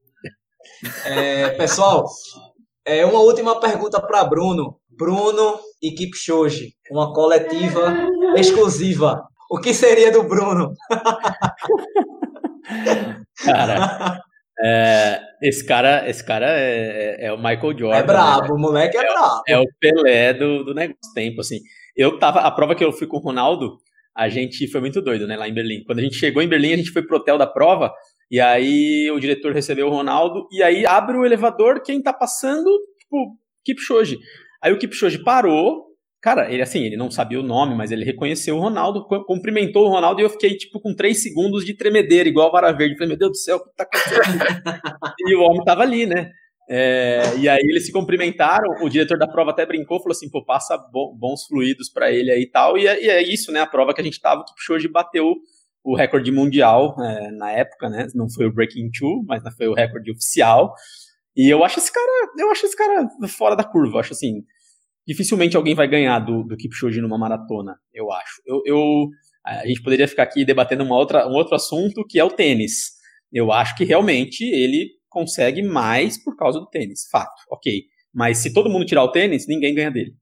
[1.04, 2.04] É, pessoal,
[2.84, 4.76] é uma última pergunta para Bruno.
[4.90, 7.94] Bruno e Kipchoge, uma coletiva
[8.36, 9.22] exclusiva.
[9.48, 10.72] O que seria do Bruno?
[13.44, 14.20] Cara,
[14.62, 17.98] é, esse cara, esse cara é, é, é o Michael Jordan.
[17.98, 18.52] É brabo, né?
[18.52, 19.42] o moleque é, é brabo.
[19.46, 21.60] É o Pelé do, do negócio tempo, assim.
[21.96, 23.78] Eu tava, a prova que eu fui com o Ronaldo,
[24.16, 25.84] a gente foi muito doido, né, lá em Berlim.
[25.84, 27.92] Quando a gente chegou em Berlim, a gente foi pro hotel da prova,
[28.30, 32.68] e aí o diretor recebeu o Ronaldo, e aí abre o elevador, quem tá passando,
[32.98, 34.18] tipo, Kipchoge.
[34.62, 35.87] Aí o Kipchoge parou,
[36.20, 39.88] Cara, ele assim, ele não sabia o nome, mas ele reconheceu o Ronaldo, cumprimentou o
[39.88, 42.94] Ronaldo e eu fiquei, tipo, com três segundos de tremedeira, igual a Vara Verde.
[42.94, 44.38] Falei, meu Deus do céu, o que tá acontecendo?
[45.28, 46.32] e o homem tava ali, né?
[46.70, 50.44] É, e aí eles se cumprimentaram, o diretor da prova até brincou, falou assim, pô,
[50.44, 53.66] passa bons fluidos para ele aí e tal, e é, e é, isso, né, a
[53.66, 55.34] prova que a gente tava, que o bateu
[55.82, 59.72] o recorde mundial é, na época, né, não foi o Breaking Two, mas foi o
[59.72, 60.74] recorde oficial,
[61.34, 64.44] e eu acho esse cara, eu acho esse cara fora da curva, acho assim,
[65.08, 68.42] dificilmente alguém vai ganhar do, do Kipchoge numa maratona, eu acho.
[68.44, 69.08] Eu, eu,
[69.42, 72.90] a gente poderia ficar aqui debatendo uma outra, um outro assunto que é o tênis.
[73.32, 77.84] Eu acho que realmente ele consegue mais por causa do tênis, fato, ok.
[78.12, 80.14] Mas se todo mundo tirar o tênis, ninguém ganha dele.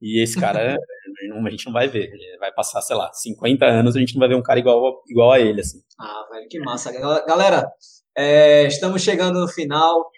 [0.00, 0.76] E esse cara,
[1.46, 2.08] a gente não vai ver.
[2.38, 5.32] Vai passar, sei lá, 50 anos, a gente não vai ver um cara igual, igual
[5.32, 5.80] a ele, assim.
[5.98, 6.92] Ah, velho, que massa.
[7.26, 7.68] Galera,
[8.16, 10.08] é, estamos chegando no final.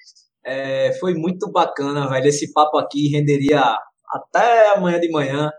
[0.44, 2.26] É, foi muito bacana, velho.
[2.26, 3.78] Esse papo aqui renderia
[4.12, 5.50] até amanhã de manhã.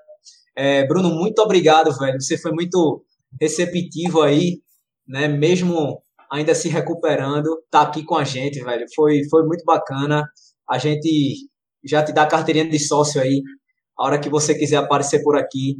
[0.56, 2.20] É, Bruno, muito obrigado, velho.
[2.20, 3.04] Você foi muito
[3.40, 4.62] receptivo aí,
[5.08, 5.28] né?
[5.28, 8.86] Mesmo ainda se recuperando, tá aqui com a gente, velho.
[8.96, 10.26] Foi, foi muito bacana.
[10.70, 11.50] A gente
[11.84, 13.42] já te dá a carteirinha de sócio aí.
[13.98, 15.76] A hora que você quiser aparecer por aqui,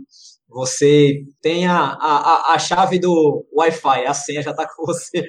[0.52, 5.26] você tem a, a, a chave do Wi-Fi, a senha já tá com você.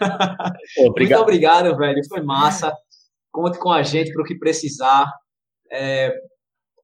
[0.88, 1.18] Obrigado.
[1.18, 2.00] Muito obrigado, velho.
[2.08, 2.74] Foi massa.
[3.30, 5.06] Conte com a gente para o que precisar.
[5.70, 6.14] É,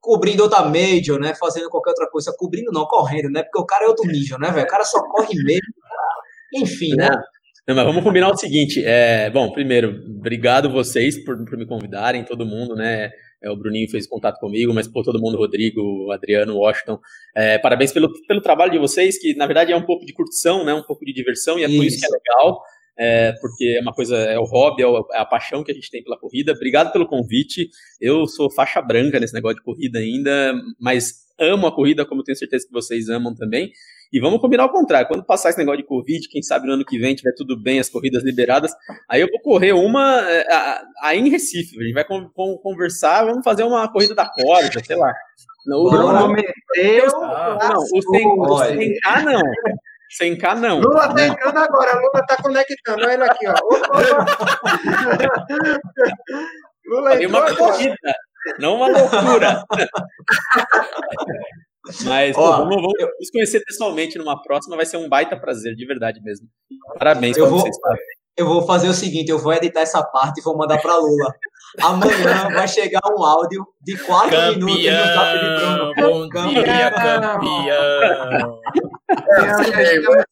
[0.00, 1.34] cobrindo outra major, né?
[1.34, 2.34] Fazendo qualquer outra coisa.
[2.36, 3.42] Cobrindo não, correndo, né?
[3.42, 4.66] Porque o cara é outro nível, né, velho?
[4.66, 5.74] O cara só corre mesmo.
[6.54, 7.10] Enfim, né?
[7.68, 8.82] Não, mas vamos combinar o seguinte.
[8.84, 13.10] É, bom, primeiro, obrigado vocês por, por me convidarem, todo mundo, né?
[13.42, 16.98] É, o Bruninho fez contato comigo, mas por todo mundo, Rodrigo, Adriano, Washington.
[17.36, 20.64] É, parabéns pelo, pelo trabalho de vocês, que na verdade é um pouco de curtição,
[20.64, 20.74] né?
[20.74, 21.76] Um pouco de diversão, e é isso.
[21.76, 22.60] por isso que é legal
[22.98, 25.90] é, porque é uma coisa, é o hobby, é, é, a paixão que a gente
[25.90, 26.52] tem pela corrida.
[26.52, 27.68] Obrigado pelo convite.
[28.00, 32.36] Eu sou faixa branca nesse negócio de corrida ainda, mas amo a corrida, como tenho
[32.36, 33.72] certeza que vocês amam também.
[34.12, 35.06] E vamos combinar ao contrário.
[35.06, 37.78] Quando passar esse negócio de Covid, quem sabe no ano que vem tiver tudo bem,
[37.78, 38.72] as corridas liberadas,
[39.08, 40.44] aí eu vou correr uma é,
[41.02, 41.78] aí em Recife.
[41.78, 45.12] A gente vai conversar, vamos fazer uma corrida da corda, sei lá.
[45.64, 46.34] Não, não, não,
[47.78, 49.40] o 100K não.
[50.18, 50.80] 100k não.
[50.80, 53.04] Lula tá entrando agora, Lula tá conectando.
[53.04, 53.54] Olha ele aqui, ó.
[56.86, 58.14] Lula Tem uma corrida,
[58.58, 59.64] não uma loucura.
[62.04, 63.08] Mas Ó, pô, vamos, vamos eu...
[63.18, 66.46] nos conhecer pessoalmente numa próxima, vai ser um baita prazer, de verdade mesmo.
[66.98, 68.04] Parabéns eu vou, vocês fazem.
[68.36, 71.34] Eu vou fazer o seguinte, eu vou editar essa parte e vou mandar para Lula.
[71.78, 75.94] Amanhã vai chegar um áudio de 4 minutos no Zap de Bruno.
[75.94, 76.64] Bom campeão.
[76.64, 78.60] dia, campeão.
[79.10, 79.68] Estamos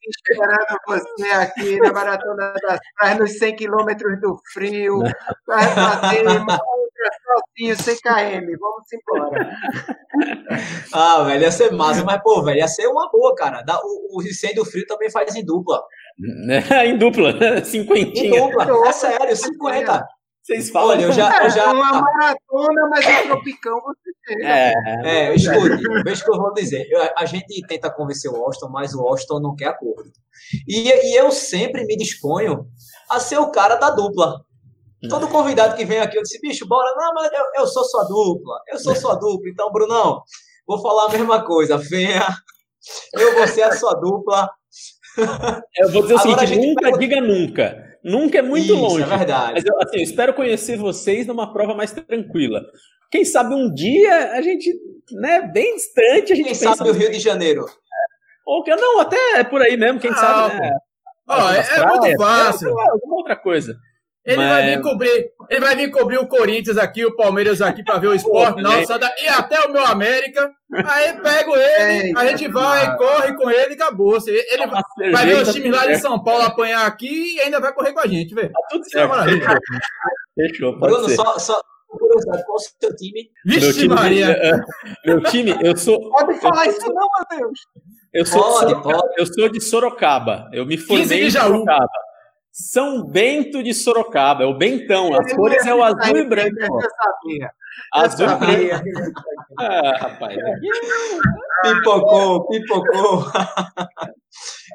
[0.06, 4.98] esperando você aqui na Maratona das Praias, nos 100 quilômetros do frio.
[5.46, 7.10] Vai fazer uma outra
[7.56, 8.58] sozinho, 100 km.
[8.60, 9.50] Vamos embora.
[10.92, 12.04] Ah, velho, ia ser massa.
[12.04, 13.64] Mas, pô, velho, ia ser uma boa, cara.
[13.84, 15.82] O, o 100 do frio também faz em dupla.
[16.84, 18.38] em dupla, cinquentinha.
[18.38, 20.17] Em dupla, é sério, 50.
[20.48, 20.96] Vocês falam.
[20.96, 21.44] Olha, eu já.
[21.44, 21.64] Eu já...
[21.64, 24.46] É uma maratona, mas é tropicão você tem.
[24.46, 24.72] É,
[25.04, 26.88] é escute, veja o que eu vou dizer.
[26.90, 30.10] Eu, a gente tenta convencer o Austin, mas o Austin não quer acordo.
[30.66, 32.66] E, e eu sempre me disponho
[33.10, 34.40] a ser o cara da dupla.
[35.10, 36.94] Todo convidado que vem aqui, eu disse, bicho, bora.
[36.96, 38.58] Não, mas eu, eu sou sua dupla.
[38.68, 39.50] Eu sou sua dupla.
[39.50, 40.22] Então, Brunão,
[40.66, 41.76] vou falar a mesma coisa.
[41.76, 42.26] Venha,
[43.12, 44.48] eu vou ser a sua dupla.
[45.76, 47.87] Eu vou dizer o seguinte, nunca diga nunca.
[48.08, 49.02] Nunca é muito Isso, longe.
[49.02, 49.52] É verdade.
[49.54, 52.62] Mas eu, assim, eu espero conhecer vocês numa prova mais tranquila.
[53.10, 54.72] Quem sabe um dia a gente,
[55.12, 57.66] né, bem distante, a gente Quem sabe o Rio de Janeiro.
[58.46, 60.72] Ou que não, até é por aí mesmo, quem ah, sabe, né?
[61.28, 62.68] Ó, é, é muito fácil.
[62.68, 63.76] Alguma outra coisa.
[64.24, 64.48] Ele Mas...
[64.48, 68.08] vai vir cobrir, ele vai vir cobrir o Corinthians aqui, o Palmeiras aqui para ver
[68.08, 70.52] o esporte, nossa, e até o meu América.
[70.70, 74.18] Aí pego ele, a gente vai, corre com ele e acabou.
[74.26, 77.72] Ele vai, vai ver os times lá de São Paulo apanhar aqui e ainda vai
[77.72, 78.52] correr com a gente, velho.
[78.52, 79.14] Tá tudo certo.
[80.36, 83.30] Fechou, Bruno, só, só, curiosidade, qual é o seu time?
[83.44, 84.26] Vixe, Meu time, Maria!
[84.26, 84.52] é,
[85.06, 86.10] meu time, eu sou.
[86.10, 87.60] Pode falar isso não, meu Deus.
[88.12, 89.14] Eu sou, de Pode, Sorocaba, pode.
[89.18, 90.50] eu sou de Sorocaba.
[90.52, 91.30] Eu me 15 formei de em.
[91.30, 91.88] Sorocaba.
[92.58, 95.14] São Bento de Sorocaba, é o Bentão.
[95.14, 96.56] As cores é o azul e branco.
[96.58, 97.52] sabia.
[97.94, 99.22] Azul e branco.
[99.60, 100.36] Ah, rapaz.
[101.62, 103.24] Pipocou, pipocou.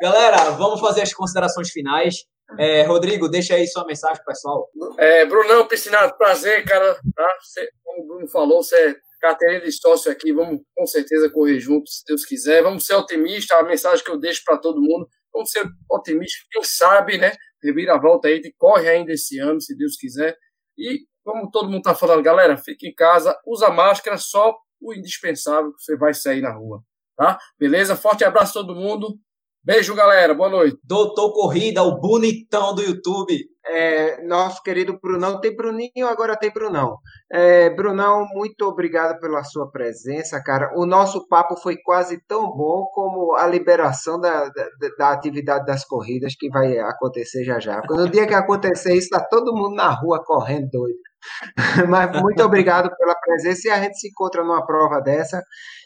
[0.02, 2.24] Galera, vamos fazer as considerações finais.
[2.58, 4.70] É, Rodrigo, deixa aí sua mensagem, pessoal.
[4.98, 6.96] É, Brunão, Piscinato, prazer, cara.
[7.14, 7.38] Tá?
[7.42, 10.32] Cê, como o Bruno falou, você é carteirinha de sócio aqui.
[10.32, 12.64] Vamos com certeza correr juntos, se Deus quiser.
[12.64, 13.58] Vamos ser otimistas.
[13.58, 15.06] A mensagem que eu deixo para todo mundo.
[15.34, 16.46] Vamos ser otimistas.
[16.50, 17.34] Quem sabe, né?
[17.64, 20.38] Reviravolta aí, corre ainda esse ano, se Deus quiser.
[20.78, 25.74] E como todo mundo tá falando, galera, fique em casa, usa máscara, só o indispensável
[25.74, 26.84] que você vai sair na rua.
[27.16, 27.40] Tá?
[27.58, 27.96] Beleza?
[27.96, 29.18] Forte abraço a todo mundo.
[29.66, 30.34] Beijo, galera.
[30.34, 30.78] Boa noite.
[30.84, 33.34] Doutor Corrida, o bonitão do YouTube.
[33.66, 36.98] É, nosso querido Brunão, tem Bruninho, agora tem Brunão.
[37.32, 40.70] É, Brunão, muito obrigado pela sua presença, cara.
[40.76, 45.86] O nosso papo foi quase tão bom como a liberação da, da, da atividade das
[45.86, 47.82] corridas que vai acontecer já já.
[47.90, 51.00] No dia que acontecer isso, está todo mundo na rua correndo doido.
[51.88, 55.42] Mas muito obrigado pela presença e a gente se encontra numa prova dessa.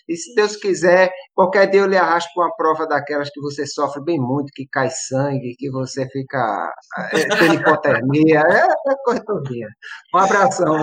[0.07, 4.01] E se Deus quiser, qualquer dia eu lhe arrasto uma prova daquelas que você sofre
[4.03, 6.71] bem muito, que cai sangue, que você fica
[7.13, 9.67] é, tendo hipotermia, é, é coisa todinha.
[10.15, 10.75] Um abração.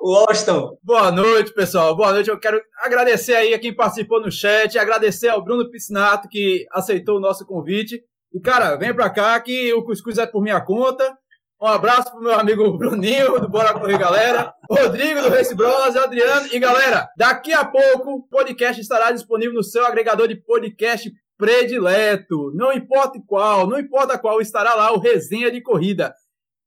[0.00, 0.70] O Austin.
[0.84, 1.96] Boa noite, pessoal.
[1.96, 2.30] Boa noite.
[2.30, 7.16] Eu quero agradecer aí a quem participou no chat, agradecer ao Bruno Piscinato que aceitou
[7.16, 8.00] o nosso convite.
[8.32, 11.16] E, cara, vem pra cá que o Cuscuz é por minha conta.
[11.64, 16.46] Um abraço pro meu amigo Bruninho, do Bora Correr Galera, Rodrigo, do Race Bros, Adriano.
[16.52, 22.52] E, galera, daqui a pouco o podcast estará disponível no seu agregador de podcast predileto.
[22.54, 26.14] Não importa qual, não importa qual, estará lá o Resenha de Corrida.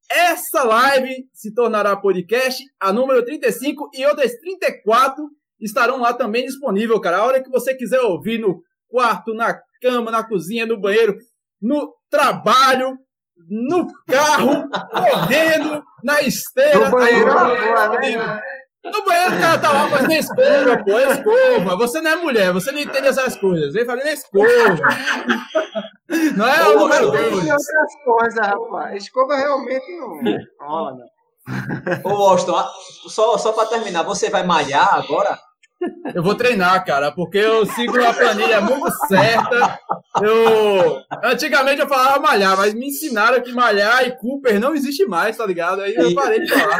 [0.10, 5.30] Essa live se tornará podcast, a número 35 e outras 34
[5.62, 7.18] estarão lá também disponível, cara.
[7.18, 11.16] A hora que você quiser ouvir no quarto, na cama, na cozinha, no banheiro,
[11.62, 12.98] no trabalho,
[13.50, 16.90] no carro, correndo, na esteira.
[16.90, 18.42] No banheiro, Tá?
[18.92, 21.76] No banheiro o cara tá lá fazendo escova, pô, escova.
[21.78, 23.74] Você não é mulher, você não entende essas coisas.
[23.74, 24.78] Vem fazendo escova.
[26.38, 27.32] Não é o número meu Deus.
[27.32, 27.50] dois.
[27.52, 29.04] Outras coisas, rapaz.
[29.04, 30.22] Escova realmente não
[30.62, 31.08] rola, não.
[32.12, 32.52] Ô, Austin,
[33.10, 35.38] só, só para terminar, você vai malhar agora?
[36.14, 39.80] Eu vou treinar, cara, porque eu sigo uma planilha muito certa.
[40.22, 45.38] Eu antigamente eu falava malhar, mas me ensinaram que malhar e Cooper não existe mais,
[45.38, 45.82] tá ligado?
[45.82, 46.80] Aí eu parei de falar.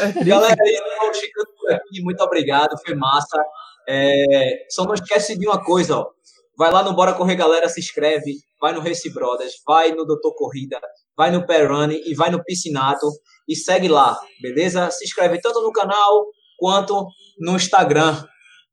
[0.00, 0.24] É.
[0.24, 3.40] Galera, eu chegando por aqui, muito obrigado, foi massa.
[3.88, 6.10] É, só não esquece de uma coisa, ó.
[6.56, 10.34] Vai lá no Bora Correr Galera, se inscreve, vai no Race Brothers, vai no Doutor
[10.34, 10.80] Corrida,
[11.16, 13.06] vai no Perrunning e vai no Piscinato
[13.48, 14.90] e segue lá, beleza?
[14.90, 16.26] Se inscreve tanto no canal
[16.62, 17.08] quanto
[17.40, 18.24] no Instagram,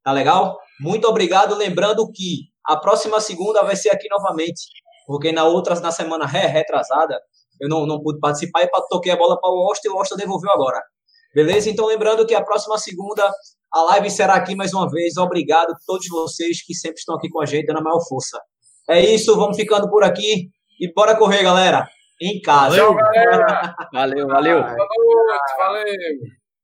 [0.04, 0.60] tá legal?
[0.80, 4.62] Muito obrigado, lembrando que a próxima segunda vai ser aqui novamente,
[5.08, 7.20] porque na outra, na semana ré, retrasada,
[7.60, 10.18] eu não, não pude participar e toquei a bola para o Austin e o Austin
[10.18, 10.80] devolveu agora.
[11.34, 11.68] Beleza?
[11.68, 13.28] Então, lembrando que a próxima segunda
[13.74, 15.18] a live será aqui mais uma vez.
[15.18, 18.40] Obrigado a todos vocês que sempre estão aqui com a gente, dando a maior força.
[18.88, 21.88] É isso, vamos ficando por aqui e bora correr, galera.
[22.22, 22.76] Em casa.
[22.76, 23.76] Tchau, galera.
[23.92, 24.62] Valeu, valeu.
[24.62, 25.58] Boa noite.
[25.58, 26.39] Valeu.